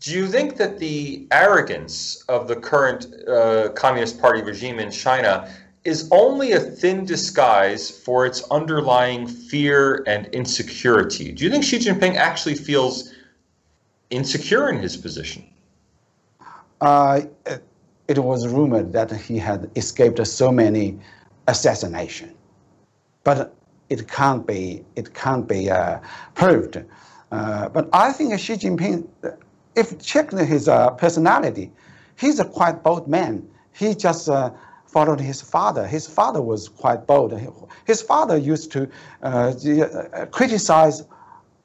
[0.00, 5.50] Do you think that the arrogance of the current uh, Communist Party regime in China
[5.84, 11.32] is only a thin disguise for its underlying fear and insecurity?
[11.32, 13.12] Do you think Xi Jinping actually feels
[14.10, 15.44] insecure in his position?
[16.80, 17.22] Uh,
[18.08, 20.98] it was rumored that he had escaped so many
[21.48, 22.34] assassination,
[23.22, 23.54] but
[23.88, 25.98] it can't be it can't be uh,
[26.34, 26.82] proved.
[27.30, 29.08] Uh, but I think Xi Jinping,
[29.74, 31.70] if check his uh, personality,
[32.16, 33.46] he's a quite bold man.
[33.72, 34.50] He just uh,
[34.86, 35.86] followed his father.
[35.86, 37.32] His father was quite bold.
[37.84, 38.88] His father used to
[39.22, 39.52] uh,
[40.30, 41.04] criticize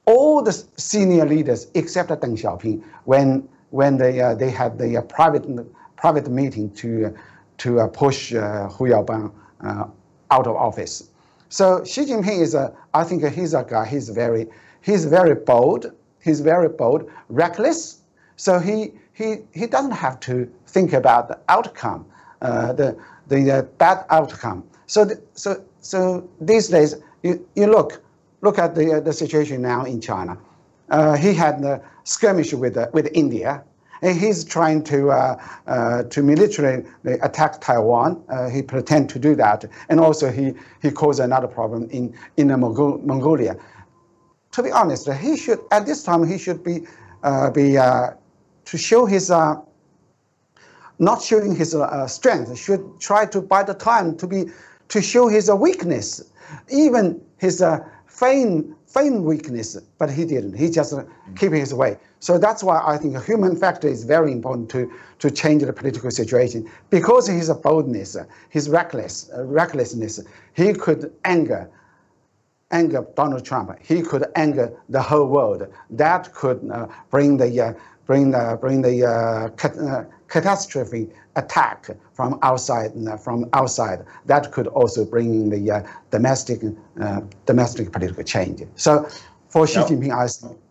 [0.05, 5.01] all the senior leaders except Deng Xiaoping when when they uh, they had the uh,
[5.03, 5.45] private
[5.95, 7.13] private meeting to
[7.60, 9.86] to uh, push uh, Hu Yaobang uh,
[10.32, 11.10] out of office.
[11.49, 13.85] So Xi Jinping is a I think he's a guy.
[13.85, 14.47] He's very
[14.81, 15.91] he's very bold.
[16.21, 18.01] He's very bold, reckless.
[18.35, 22.05] So he he he doesn't have to think about the outcome,
[22.41, 24.63] uh, the the bad outcome.
[24.88, 28.01] So the, so so these days you you look
[28.41, 30.38] look at the, uh, the situation now in China.
[30.89, 33.63] Uh, he had a skirmish with, uh, with India.
[34.01, 38.23] And he's trying to, uh, uh, to militarily attack Taiwan.
[38.29, 39.65] Uh, he pretend to do that.
[39.89, 43.57] And also he, he caused another problem in, in Mongol Mongolia.
[44.51, 46.79] To be honest, he should, at this time, he should be,
[47.53, 51.75] be to show his, not showing his
[52.07, 54.45] strength, should try to, buy the time, to be,
[54.88, 56.23] to show his weakness.
[56.69, 57.63] Even his
[58.19, 60.53] feign, feign weakness, but he didn't.
[60.53, 60.93] He just
[61.36, 61.97] keeping his way.
[62.19, 65.73] So that's why I think a human factor is very important to, to change the
[65.73, 66.69] political situation.
[66.89, 68.17] Because his boldness,
[68.49, 70.19] his reckless, uh, recklessness,
[70.53, 71.69] he could anger
[72.71, 73.75] anger Donald Trump.
[73.82, 75.67] He could anger the whole world.
[75.89, 77.73] That could uh, bring the uh,
[78.10, 82.91] bring the bring the uh, cat, uh, catastrophe attack from outside
[83.24, 86.60] from outside that could also bring the uh, domestic
[87.00, 88.63] uh, domestic political change.
[88.76, 89.08] So
[89.50, 90.12] for Xi Jinping,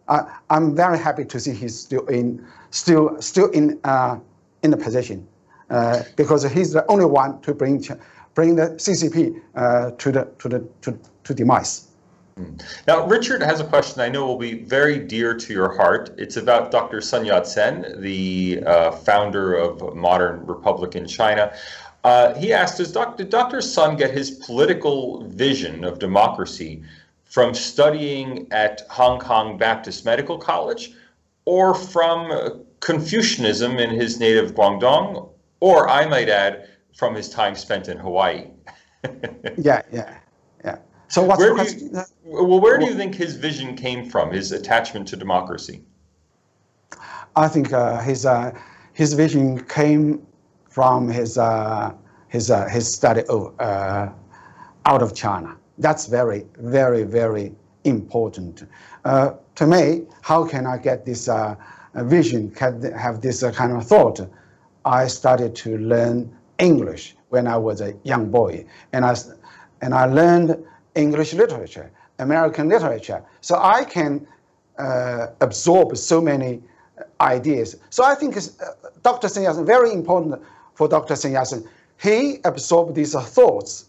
[0.08, 0.18] I,
[0.50, 4.18] I am very happy to see he's still in still still in uh,
[4.64, 5.24] in the position
[5.70, 7.84] uh, because he's the only one to bring
[8.34, 11.87] bring the CCP uh, to the to the to, to demise.
[12.86, 16.14] Now, Richard has a question I know will be very dear to your heart.
[16.18, 17.00] It's about Dr.
[17.00, 21.52] Sun Yat-sen, the uh, founder of modern republic in China.
[22.04, 23.24] Uh, he asked, does Dr.
[23.24, 23.60] Dr.
[23.60, 26.82] Sun get his political vision of democracy
[27.24, 30.92] from studying at Hong Kong Baptist Medical College
[31.44, 35.28] or from Confucianism in his native Guangdong,
[35.60, 38.48] or I might add, from his time spent in Hawaii.
[39.56, 40.18] yeah, yeah,
[40.64, 40.78] yeah.
[41.08, 41.90] So what's where the question?
[41.94, 45.82] You, well, where do you think his vision came from, his attachment to democracy?
[47.34, 48.56] I think uh, his, uh,
[48.92, 50.26] his vision came
[50.68, 51.94] from his, uh,
[52.28, 54.10] his, uh, his study of, uh,
[54.84, 55.56] out of China.
[55.78, 58.64] That's very, very, very important.
[59.04, 61.28] Uh, to me, how can I get this
[61.94, 64.20] vision, can have this kind of thought?
[64.84, 69.16] I started to learn English when I was a young boy, and I,
[69.80, 70.64] and I learned
[70.98, 74.26] English literature, American literature, so I can
[74.78, 76.62] uh, absorb so many
[77.20, 77.76] ideas.
[77.90, 78.40] So I think uh,
[79.02, 79.28] Dr.
[79.28, 80.42] Sun Yat-sen, very important
[80.74, 81.16] for Dr.
[81.16, 81.68] Sun Yat-sen,
[82.02, 83.86] he absorbed these thoughts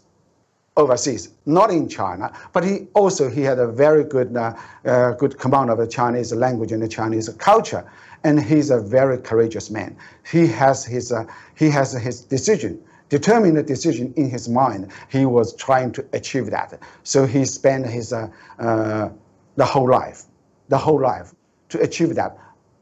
[0.76, 5.38] overseas, not in China, but he also he had a very good uh, uh, good
[5.38, 7.84] command of the Chinese language and the Chinese culture,
[8.24, 9.96] and he's a very courageous man.
[10.30, 14.90] He has his uh, he has his decision, determined decision in his mind.
[15.10, 19.10] He was trying to achieve that, so he spent his uh, uh,
[19.56, 20.22] the whole life,
[20.68, 21.34] the whole life
[21.68, 22.38] to achieve that.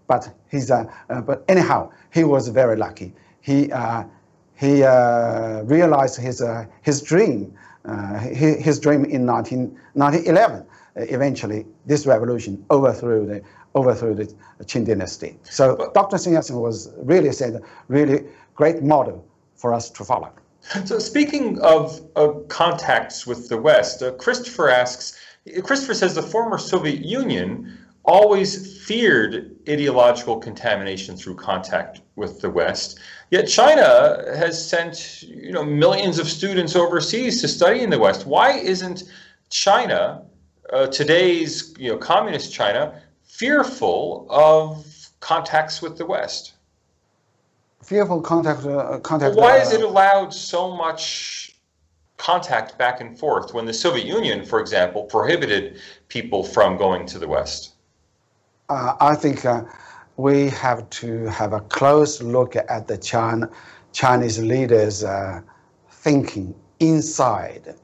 [0.07, 0.85] But he's uh,
[1.27, 3.13] but anyhow, he was very lucky.
[3.41, 3.71] He
[4.55, 4.83] he
[5.65, 6.43] realized his
[6.83, 9.61] his dream uh, his, dream in 19,
[9.95, 10.61] 1911.
[10.61, 10.65] Uh,
[11.09, 13.43] eventually, this revolution overthrew the
[13.75, 14.27] overthrew the
[14.65, 15.39] Qing dynasty.
[15.45, 16.19] So Dr.
[16.19, 18.25] Sun Yat-sen was really said really
[18.57, 19.25] great model
[19.59, 20.31] for us to follow.
[20.85, 25.19] So speaking of, of contacts with the West, uh, Christopher asks,
[25.63, 32.99] Christopher says the former Soviet Union always feared ideological contamination through contact with the West.
[33.31, 38.27] Yet China has sent you know millions of students overseas to study in the West.
[38.27, 39.05] Why isn't
[39.51, 40.25] China,
[40.73, 44.87] uh, today's you know communist China, fearful of
[45.21, 46.55] contacts with the West?
[47.89, 48.67] Fearful contact.
[48.67, 49.35] Uh, contact.
[49.37, 51.57] Why uh, is it allowed so much
[52.19, 57.19] contact back and forth when the Soviet Union, for example, prohibited people from going to
[57.19, 57.77] the West?
[58.69, 59.65] Uh, I think uh,
[60.19, 63.49] we have to have a close look at the China,
[63.93, 65.41] Chinese leaders' uh,
[65.91, 67.75] thinking inside.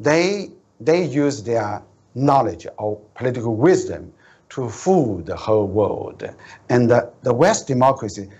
[0.00, 1.82] They, they use their
[2.14, 4.10] knowledge or political wisdom
[4.48, 6.22] to fool the whole world.
[6.70, 8.30] And the, the West democracy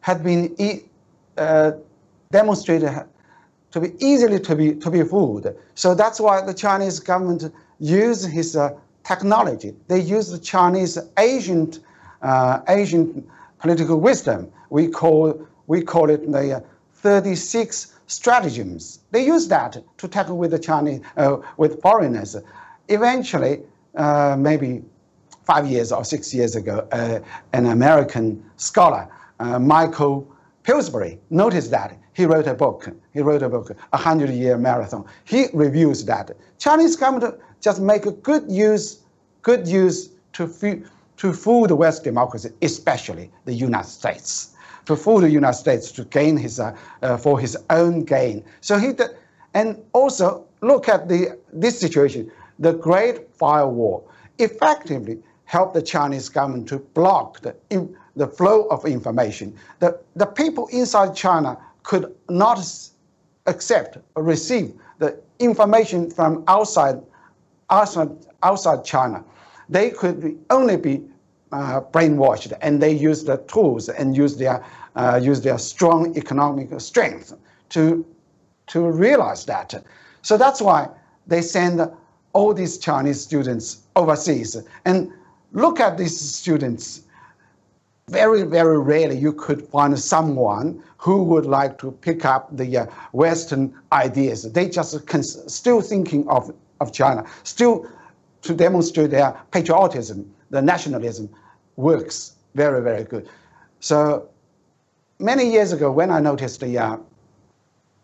[0.00, 0.82] had been e
[1.36, 1.72] uh,
[2.30, 3.04] demonstrated
[3.70, 5.46] to be easily to be, to be fooled.
[5.74, 8.70] So that's why the Chinese government used his uh,
[9.04, 9.74] technology.
[9.88, 11.80] They used the Chinese ancient,
[12.22, 14.50] uh, ancient political wisdom.
[14.70, 16.60] We call, we call it the uh,
[16.94, 19.00] 36 stratagems.
[19.10, 22.36] They use that to tackle with the Chinese, uh, with foreigners.
[22.88, 23.60] Eventually,
[23.94, 24.82] uh, maybe
[25.44, 27.20] five years or six years ago, uh,
[27.52, 29.08] an American scholar,
[29.40, 30.26] uh, Michael
[30.68, 31.98] Pillsbury, noticed that.
[32.12, 32.90] He wrote a book.
[33.14, 35.06] He wrote a book, A Hundred Year Marathon.
[35.24, 36.36] He reviews that.
[36.58, 39.00] Chinese government just make a good use,
[39.42, 40.46] good use to,
[41.16, 46.04] to fool the West democracy, especially the United States, to fool the United States to
[46.04, 48.44] gain his, uh, uh, for his own gain.
[48.60, 48.92] So he,
[49.54, 55.18] and also look at the, this situation, the Great Firewall effectively
[55.48, 59.56] helped the Chinese government to block the, in, the flow of information.
[59.80, 62.58] The, the people inside China could not
[63.46, 67.00] accept or receive the information from outside
[67.70, 68.10] outside,
[68.42, 69.24] outside China,
[69.68, 71.02] they could only be
[71.52, 74.64] uh, brainwashed and they use the tools and use their,
[74.96, 77.34] uh, use their strong economic strength
[77.70, 78.04] to,
[78.66, 79.74] to realize that.
[80.22, 80.88] So that's why
[81.26, 81.90] they send
[82.32, 84.56] all these Chinese students overseas.
[84.84, 85.12] And
[85.52, 87.02] look at these students.
[88.08, 92.86] Very, very rarely you could find someone who would like to pick up the uh,
[93.12, 94.50] Western ideas.
[94.50, 94.98] They just
[95.50, 96.50] still thinking of
[96.80, 97.86] of China, still
[98.42, 101.28] to demonstrate their patriotism, the nationalism
[101.76, 103.28] works very, very good.
[103.80, 104.28] So
[105.18, 106.96] many years ago, when I noticed the uh,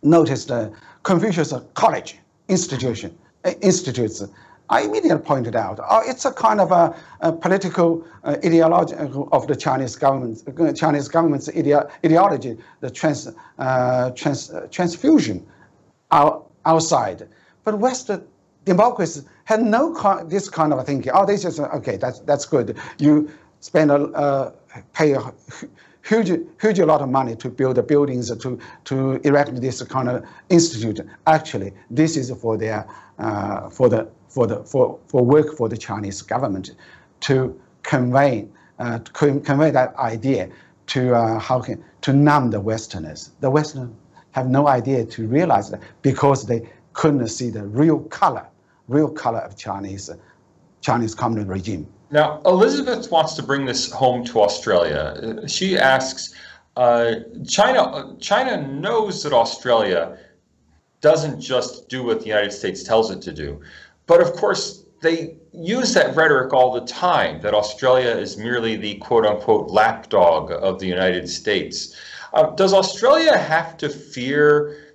[0.02, 2.18] noticed the Confucius College
[2.48, 4.22] institution uh, institutes,
[4.70, 9.46] I immediately pointed out, oh, it's a kind of a, a political uh, ideology of
[9.46, 15.46] the Chinese government, uh, Chinese government's ideo ideology, the trans, uh, trans, uh, transfusion
[16.12, 17.28] out, outside.
[17.64, 18.26] But Western
[18.64, 21.12] democracies had no kind, this kind of thinking.
[21.14, 21.96] Oh, this is okay.
[21.96, 22.78] That's that's good.
[22.98, 24.52] You spend a uh,
[24.94, 25.32] pay a
[26.02, 30.24] huge huge lot of money to build the buildings to to erect this kind of
[30.48, 31.00] institute.
[31.26, 32.86] Actually, this is for their
[33.18, 36.74] uh, for the for the for, for work for the Chinese government
[37.20, 40.50] to convey uh, to convey that idea
[40.86, 43.30] to uh, how can to numb the Westerners.
[43.40, 43.94] The Westerners
[44.32, 48.46] have no idea to realize that because they couldn't see the real color,
[48.88, 50.10] real color of Chinese
[50.80, 51.86] Chinese communist regime.
[52.10, 55.48] Now, Elizabeth wants to bring this home to Australia.
[55.48, 56.34] She asks,
[56.76, 57.14] uh,
[57.46, 60.18] China China knows that Australia
[61.00, 63.60] doesn't just do what the United States tells it to do,
[64.06, 68.96] but of course they use that rhetoric all the time that Australia is merely the
[68.96, 71.94] quote unquote lapdog of the United States.
[72.32, 74.94] Uh, does Australia have to fear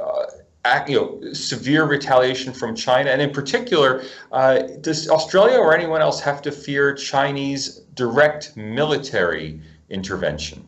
[0.00, 3.10] uh, you know, severe retaliation from China?
[3.10, 9.60] And in particular, uh, does Australia or anyone else have to fear Chinese direct military
[9.90, 10.64] intervention?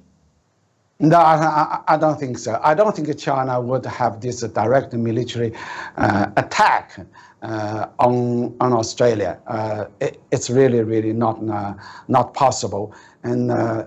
[1.05, 2.59] No, I, I, don't think so.
[2.63, 5.53] I don't think China would have this direct military
[5.99, 6.99] uh, attack
[7.43, 9.39] uh, on on Australia.
[9.47, 11.75] Uh, it, it's really, really not uh,
[12.09, 12.95] not possible.
[13.23, 13.85] And uh,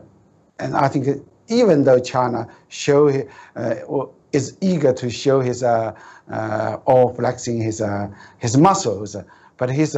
[0.59, 1.07] and I think
[1.47, 3.09] even though China show
[3.55, 3.75] uh,
[4.31, 7.81] is eager to show his or flexing his
[8.37, 9.15] his muscles,
[9.57, 9.97] but his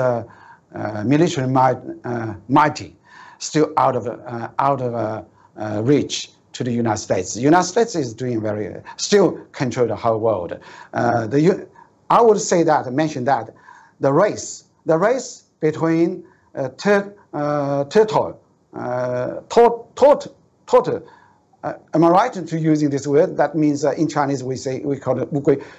[1.03, 1.79] military might
[2.47, 2.95] mighty
[3.39, 4.07] still out of
[4.57, 5.25] out of
[5.85, 6.29] reach
[6.59, 7.35] to the United States.
[7.35, 10.59] The United States is doing very, still control the whole world.
[10.93, 11.65] Uh, the,
[12.09, 13.55] I would say that, mention that,
[14.01, 18.41] the race, the race between uh, ter, uh, turtle,
[18.73, 20.27] uh, tot, tot,
[20.67, 21.03] tot,
[21.63, 23.37] uh, am I right to using this word?
[23.37, 25.29] That means uh, in Chinese we say, we call it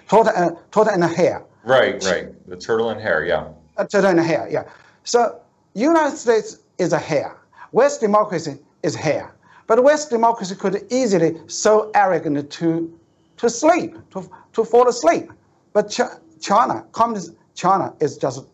[0.09, 1.45] turtle, uh, turtle and hare.
[1.63, 2.49] Right, right.
[2.49, 3.49] The turtle and hare, yeah.
[3.77, 4.65] A turtle and hare, yeah.
[5.05, 5.43] So
[5.75, 7.37] United States is a hare.
[7.73, 9.35] West democracy is hare.
[9.71, 12.93] But West democracy could easily so arrogant to,
[13.37, 15.31] to sleep, to, to fall asleep.
[15.73, 16.01] But Ch
[16.41, 18.47] China, communist China is just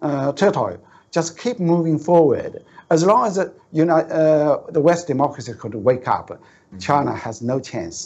[0.00, 0.78] uh, territory,
[1.10, 2.64] just keep moving forward.
[2.88, 3.38] As long as
[3.70, 6.80] you know, uh, the West democracy could wake up, mm -hmm.
[6.80, 7.96] China has no chance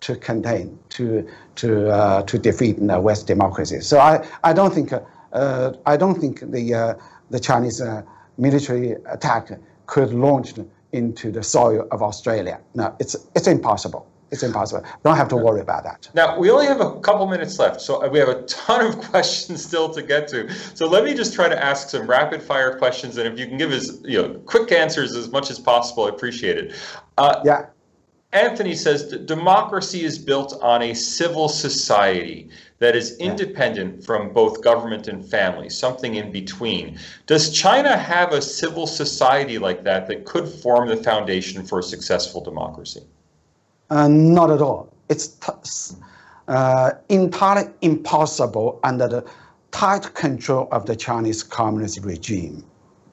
[0.00, 1.04] to contain, to,
[1.60, 3.80] to, uh, to defeat the West democracy.
[3.80, 4.14] So I,
[4.50, 6.94] I don't think, uh, I don't think the, uh,
[7.30, 8.02] the Chinese uh,
[8.36, 9.44] military attack
[9.86, 10.48] could launch
[10.92, 12.60] into the soil of Australia.
[12.74, 14.06] No, it's, it's impossible.
[14.32, 14.82] It's impossible.
[15.04, 16.08] Don't have to worry about that.
[16.14, 19.62] Now, we only have a couple minutes left, so we have a ton of questions
[19.62, 20.50] still to get to.
[20.74, 23.58] So let me just try to ask some rapid fire questions, and if you can
[23.58, 26.74] give us you know, quick answers as much as possible, I appreciate it.
[27.18, 27.66] Uh, yeah.
[28.32, 32.48] Anthony says that democracy is built on a civil society
[32.82, 36.98] that is independent from both government and family, something in between.
[37.28, 41.82] Does China have a civil society like that that could form the foundation for a
[41.82, 43.04] successful democracy?
[43.88, 44.92] Uh, not at all.
[45.08, 45.94] It's
[46.48, 49.30] uh, entirely impossible under the
[49.70, 52.64] tight control of the Chinese communist regime.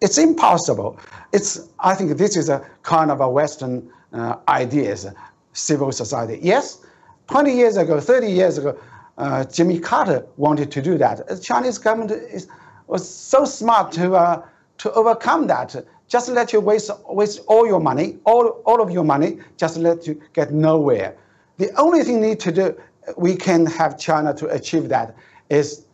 [0.02, 1.00] It's impossible.
[1.32, 5.06] It's, I think this is a kind of a Western uh, ideas,
[5.54, 6.40] civil society.
[6.42, 6.84] Yes,
[7.28, 8.76] 20 years ago, 30 years ago,
[9.20, 11.28] uh, Jimmy Carter wanted to do that.
[11.28, 12.48] The Chinese government is,
[12.88, 14.46] was so smart to, uh,
[14.80, 15.76] to overcome that.
[16.08, 20.08] Just let you waste, waste all your money, all, all of your money, just let
[20.08, 21.16] you get nowhere.
[21.58, 22.82] The only thing need to do,
[23.18, 25.16] we can have China to achieve that
[25.50, 25.86] is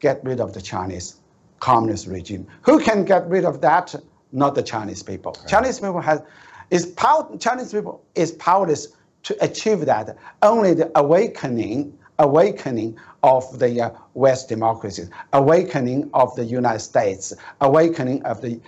[0.00, 1.16] get rid of the Chinese
[1.60, 2.46] communist regime.
[2.62, 3.94] Who can get rid of that?
[4.32, 5.34] Not the Chinese people.
[5.38, 5.48] Right.
[5.48, 6.26] Chinese people have
[6.70, 8.88] is power, Chinese people is powerless
[9.22, 10.16] to achieve that.
[10.42, 18.22] Only the awakening, awakening of the uh, West democracies, awakening of the United States, awakening
[18.24, 18.60] of the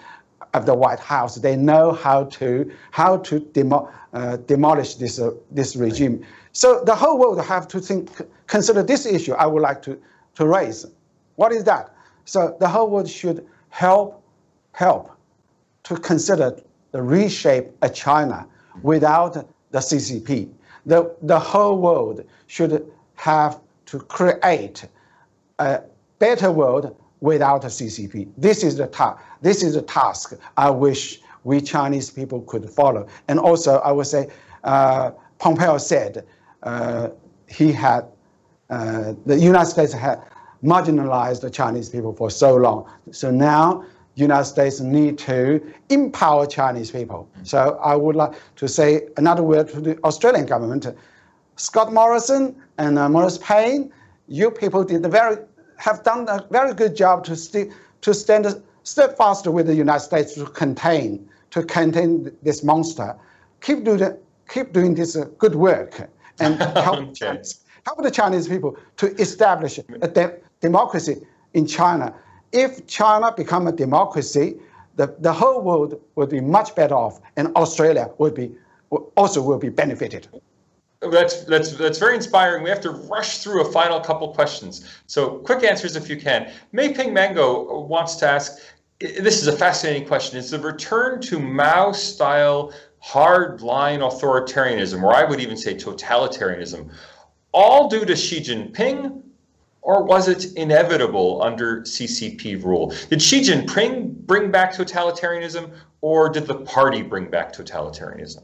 [0.55, 1.37] of the White House.
[1.37, 6.25] They know how to how to demo, uh, demolish this uh, this regime.
[6.53, 8.11] So the whole world have to think,
[8.47, 9.33] consider this issue.
[9.35, 9.99] I would like to
[10.37, 10.87] to raise.
[11.37, 11.95] What is that?
[12.25, 14.23] So the whole world should help
[14.73, 15.13] help
[15.85, 16.59] to consider
[16.93, 18.47] the reshape of China
[18.83, 19.35] without
[19.71, 20.51] the CCP.
[20.87, 24.87] The, the whole world should have to create
[25.59, 25.83] a
[26.19, 28.29] better world without a CCP.
[28.37, 29.23] This is the task.
[29.43, 33.07] This is the task I wish we Chinese people could follow.
[33.29, 34.29] And also, I would say,
[34.65, 36.27] uh, Pompeo said
[36.63, 37.09] uh,
[37.47, 38.07] he had
[38.69, 40.21] uh, the United States had
[40.63, 42.91] marginalized the Chinese people for so long.
[43.13, 43.85] So now
[44.17, 47.29] United States need to empower Chinese people.
[47.43, 50.87] So I would like to say another word to the Australian government.
[51.57, 53.91] Scott Morrison and uh, Marise Payne,
[54.29, 55.39] you people did very
[55.79, 58.47] have done a very good job to st to stand
[58.83, 63.17] steadfast with the United States to contain to contain this monster.
[63.61, 64.17] Keep doing
[64.49, 66.09] keep doing this uh, good work
[66.41, 67.43] and help, okay.
[67.87, 71.17] help the Chinese people to establish a de democracy
[71.55, 72.15] in China.
[72.53, 74.57] If China become a democracy,
[74.97, 78.53] the, the whole world would be much better off, and Australia would be
[79.17, 80.29] also will be benefited.
[81.01, 82.63] That's that's that's very inspiring.
[82.63, 84.89] We have to rush through a final couple questions.
[85.07, 86.53] So quick answers if you can.
[86.73, 88.59] Mei Ping Mango wants to ask.
[88.99, 90.39] This is a fascinating question.
[90.39, 96.91] Is the return to Mao style hard-line authoritarianism, or I would even say totalitarianism,
[97.53, 99.23] all due to Xi Jinping,
[99.83, 102.93] or was it inevitable under CCP rule?
[103.09, 105.71] Did Xi Jinping bring back totalitarianism,
[106.01, 108.43] or did the party bring back totalitarianism?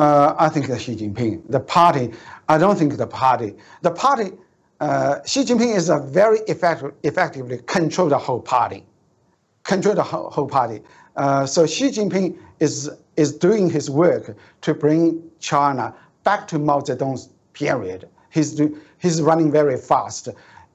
[0.00, 1.42] Uh, I think Xi Jinping.
[1.50, 2.10] The party,
[2.48, 3.54] I don't think the party.
[3.82, 4.32] The party,
[4.80, 8.86] uh, Xi Jinping is a very effective, effectively control the whole party,
[9.62, 10.80] control the whole, whole party.
[11.16, 15.94] Uh, so Xi Jinping is is doing his work to bring China
[16.24, 18.08] back to Mao Zedong's period.
[18.30, 20.30] He's do, he's running very fast.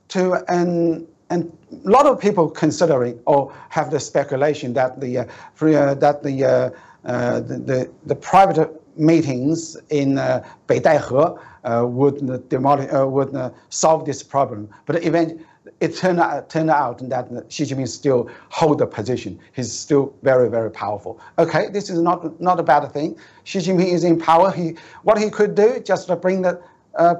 [0.09, 1.51] To and and
[1.83, 5.25] a lot of people considering or have the speculation that the uh,
[5.61, 6.69] uh, that the, uh,
[7.05, 13.49] uh, the, the the private meetings in uh, Beidaihe uh, would demolish uh, would uh,
[13.69, 15.43] solve this problem, but eventually
[15.79, 19.39] it turned out, turned out that Xi Jinping still hold the position.
[19.53, 21.19] He's still very, very powerful.
[21.39, 23.17] Okay, this is not not a bad thing.
[23.43, 24.51] Xi Jinping is in power.
[24.51, 26.61] He what he could do just to bring the
[26.95, 27.15] uh,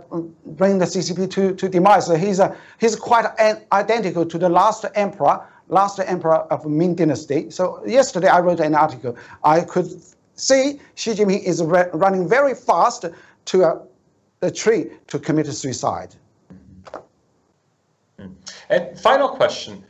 [0.46, 2.06] bring the CCP to, to demise.
[2.06, 3.26] So he's, a, he's quite
[3.72, 7.50] identical to the last emperor, last emperor of Ming Dynasty.
[7.50, 9.18] So yesterday I wrote an article.
[9.44, 9.88] I could
[10.36, 13.06] see Xi Jinping is running very fast
[13.46, 13.80] to uh,
[14.42, 16.16] a, a tree to commit suicide.
[18.20, 18.28] Hmm.
[18.70, 19.84] And final question.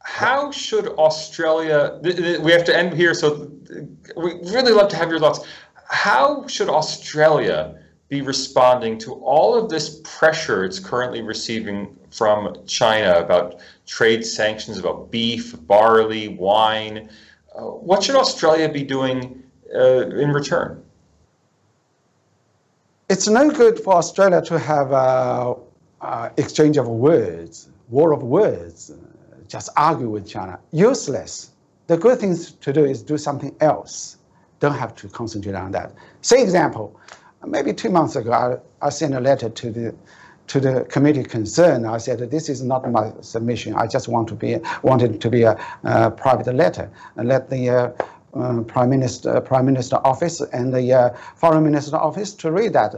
[0.00, 5.08] How should Australia, we have to end here, so uh, we really love to have
[5.10, 5.40] your thoughts.
[5.88, 7.78] How should Australia
[8.08, 14.78] be responding to all of this pressure it's currently receiving from China about trade sanctions,
[14.78, 17.08] about beef, barley, wine?
[17.54, 19.43] Uh, what should Australia be doing
[19.74, 20.82] uh, in return?
[23.08, 24.92] It's no good for Australia to have
[26.00, 28.92] an exchange of words war of words,
[29.48, 30.58] just argue with China.
[30.72, 31.50] Useless.
[31.86, 34.16] The good thing to do is do something else.
[34.60, 35.92] Don't have to concentrate on that.
[36.22, 36.98] Say example,
[37.46, 39.94] maybe two months ago, I, I sent a letter to the
[40.46, 41.86] to the committee concerned.
[41.86, 43.74] I said this is not my submission.
[43.74, 47.70] I just want to be wanted to be a, a private letter and let the
[47.70, 47.92] uh,
[48.36, 52.94] uh, prime minister prime minister office and the uh, foreign minister office to read that.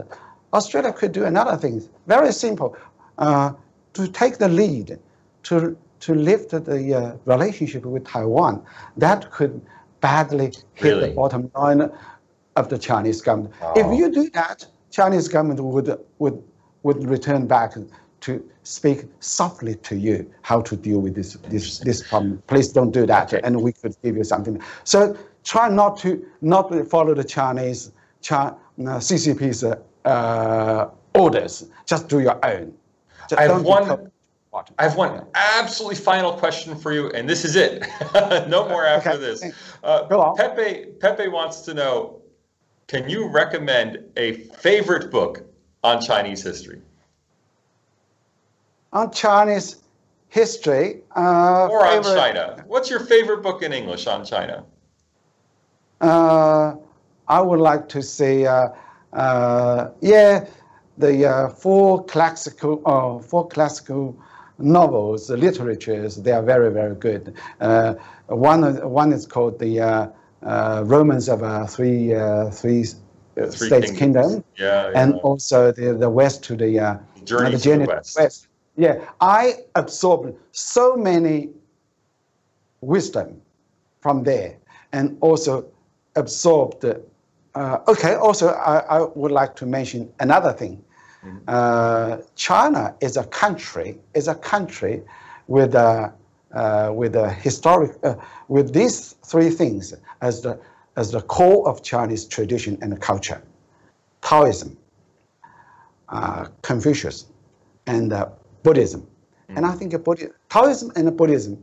[0.53, 1.87] Australia could do another thing.
[2.07, 2.75] Very simple.
[3.17, 3.51] Uh,
[3.93, 4.99] to take the lead
[5.43, 8.63] to, to lift the uh, relationship with Taiwan,
[8.95, 9.59] that could
[10.01, 11.09] badly hit really?
[11.09, 11.91] the bottom line
[12.55, 13.53] of the Chinese government.
[13.75, 16.43] If you do that, Chinese government would, would,
[16.83, 17.75] would return back
[18.27, 22.43] to speak softly to you how to deal with this, this, this problem.
[22.47, 23.41] Please don't do that, okay.
[23.45, 24.61] and we could give you something.
[24.83, 26.09] So try not to
[26.41, 31.69] not follow the Chinese China, uh, CCP's uh, orders.
[31.85, 32.73] Just do your own.
[33.37, 34.11] I have one.
[34.79, 37.85] I have one absolutely final question for you, and this is it.
[38.49, 39.19] no more after okay.
[39.19, 39.43] this.
[39.83, 42.21] Uh, Pepe Pepe wants to know:
[42.87, 44.33] Can you recommend a
[44.65, 45.43] favorite book
[45.83, 46.81] on Chinese history?
[48.93, 49.83] On Chinese
[50.29, 52.63] history, uh, or favorite, on China.
[52.67, 54.63] What's your favorite book in English on China?
[55.99, 56.75] Uh,
[57.27, 58.69] I would like to say, uh,
[59.13, 60.45] uh yeah
[60.97, 64.17] the uh, four classical uh, four classical
[64.57, 67.35] novels, the literatures, they are very, very good.
[67.59, 67.93] Uh,
[68.27, 70.07] one, one is called the uh,
[70.43, 72.09] uh, Romans of uh, Three,
[72.51, 72.83] three,
[73.35, 77.57] three States Kingdom, yeah, yeah, and also the, the West to the, Journey, the journey
[77.57, 78.17] to the West.
[78.17, 78.46] West.
[78.77, 81.49] Yeah, I absorbed so many
[82.81, 83.41] wisdom
[84.01, 84.55] from there,
[84.93, 85.65] and also
[86.15, 86.85] absorbed.
[86.85, 90.83] Uh, okay, also I, I, would like to mention another thing.
[91.25, 91.37] Mm-hmm.
[91.47, 95.01] Uh, China is a country is a country
[95.47, 96.13] with a
[96.53, 98.15] uh, with a historic uh,
[98.47, 100.59] with these three things as the
[100.97, 103.41] as the core of Chinese tradition and culture:
[104.21, 104.77] Taoism,
[106.09, 107.25] uh, Confucius,
[107.87, 108.29] and uh,
[108.67, 109.01] Buddhism.
[109.01, 109.57] Mm-hmm.
[109.57, 111.53] And I think Buddhism, Taoism and Buddhism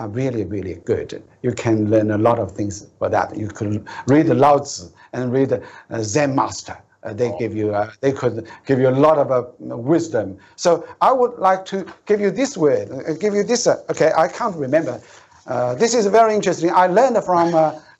[0.00, 1.22] are really, really good.
[1.42, 3.36] You can learn a lot of things for that.
[3.36, 5.62] You can read Lao Tzu and read uh,
[6.02, 6.76] Zen Master
[7.06, 10.36] uh, they give you, uh, they could give you a lot of uh, wisdom.
[10.56, 13.66] So I would like to give you this word, uh, give you this.
[13.66, 15.00] Uh, okay, I can't remember.
[15.46, 16.70] Uh, this is very interesting.
[16.72, 17.52] I learned from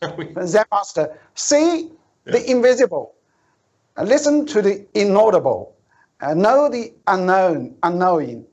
[0.46, 1.16] Zen Master.
[1.36, 2.32] See yeah.
[2.32, 3.14] the invisible,
[4.02, 5.75] listen to the inaudible,
[6.34, 8.46] know the unknown, unknowing.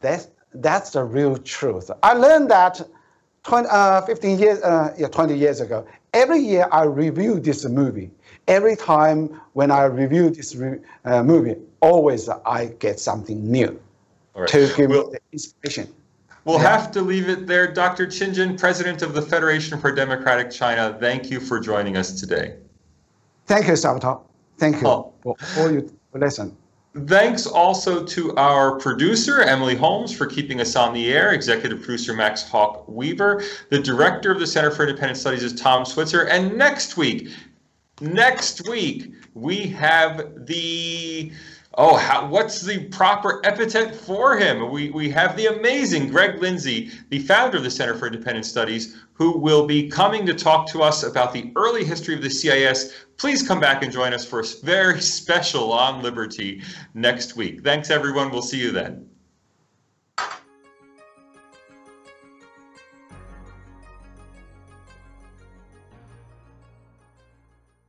[0.00, 1.90] That that's the real truth.
[2.02, 2.80] I learned that
[3.44, 5.86] 20, uh, 15 years, uh, yeah, 20 years ago.
[6.12, 8.10] Every year I review this movie.
[8.46, 13.78] Every time when I review this re uh, movie, always I get something new
[14.34, 14.48] right.
[14.48, 15.92] to give we'll, me inspiration.
[16.44, 16.78] We'll yeah.
[16.78, 17.70] have to leave it there.
[17.70, 18.06] Dr.
[18.06, 22.56] Chin President of the Federation for Democratic China, thank you for joining us today.
[23.46, 24.22] Thank you, Salvatore.
[24.56, 25.12] Thank you oh.
[25.22, 26.56] for all you listen.
[27.06, 32.14] Thanks also to our producer, Emily Holmes, for keeping us on the air, executive producer
[32.14, 33.42] Max Hawk Weaver.
[33.70, 36.26] The director of the Center for Independent Studies is Tom Switzer.
[36.28, 37.30] And next week,
[38.00, 41.30] next week, we have the
[41.74, 44.70] oh, how, what's the proper epithet for him?
[44.70, 48.96] We, we have the amazing Greg Lindsay, the founder of the Center for Independent Studies,
[49.12, 52.94] who will be coming to talk to us about the early history of the CIS.
[53.16, 56.62] Please come back and join us for a very special on liberty
[56.94, 57.62] next week.
[57.62, 58.30] Thanks, everyone.
[58.30, 59.08] We'll see you then.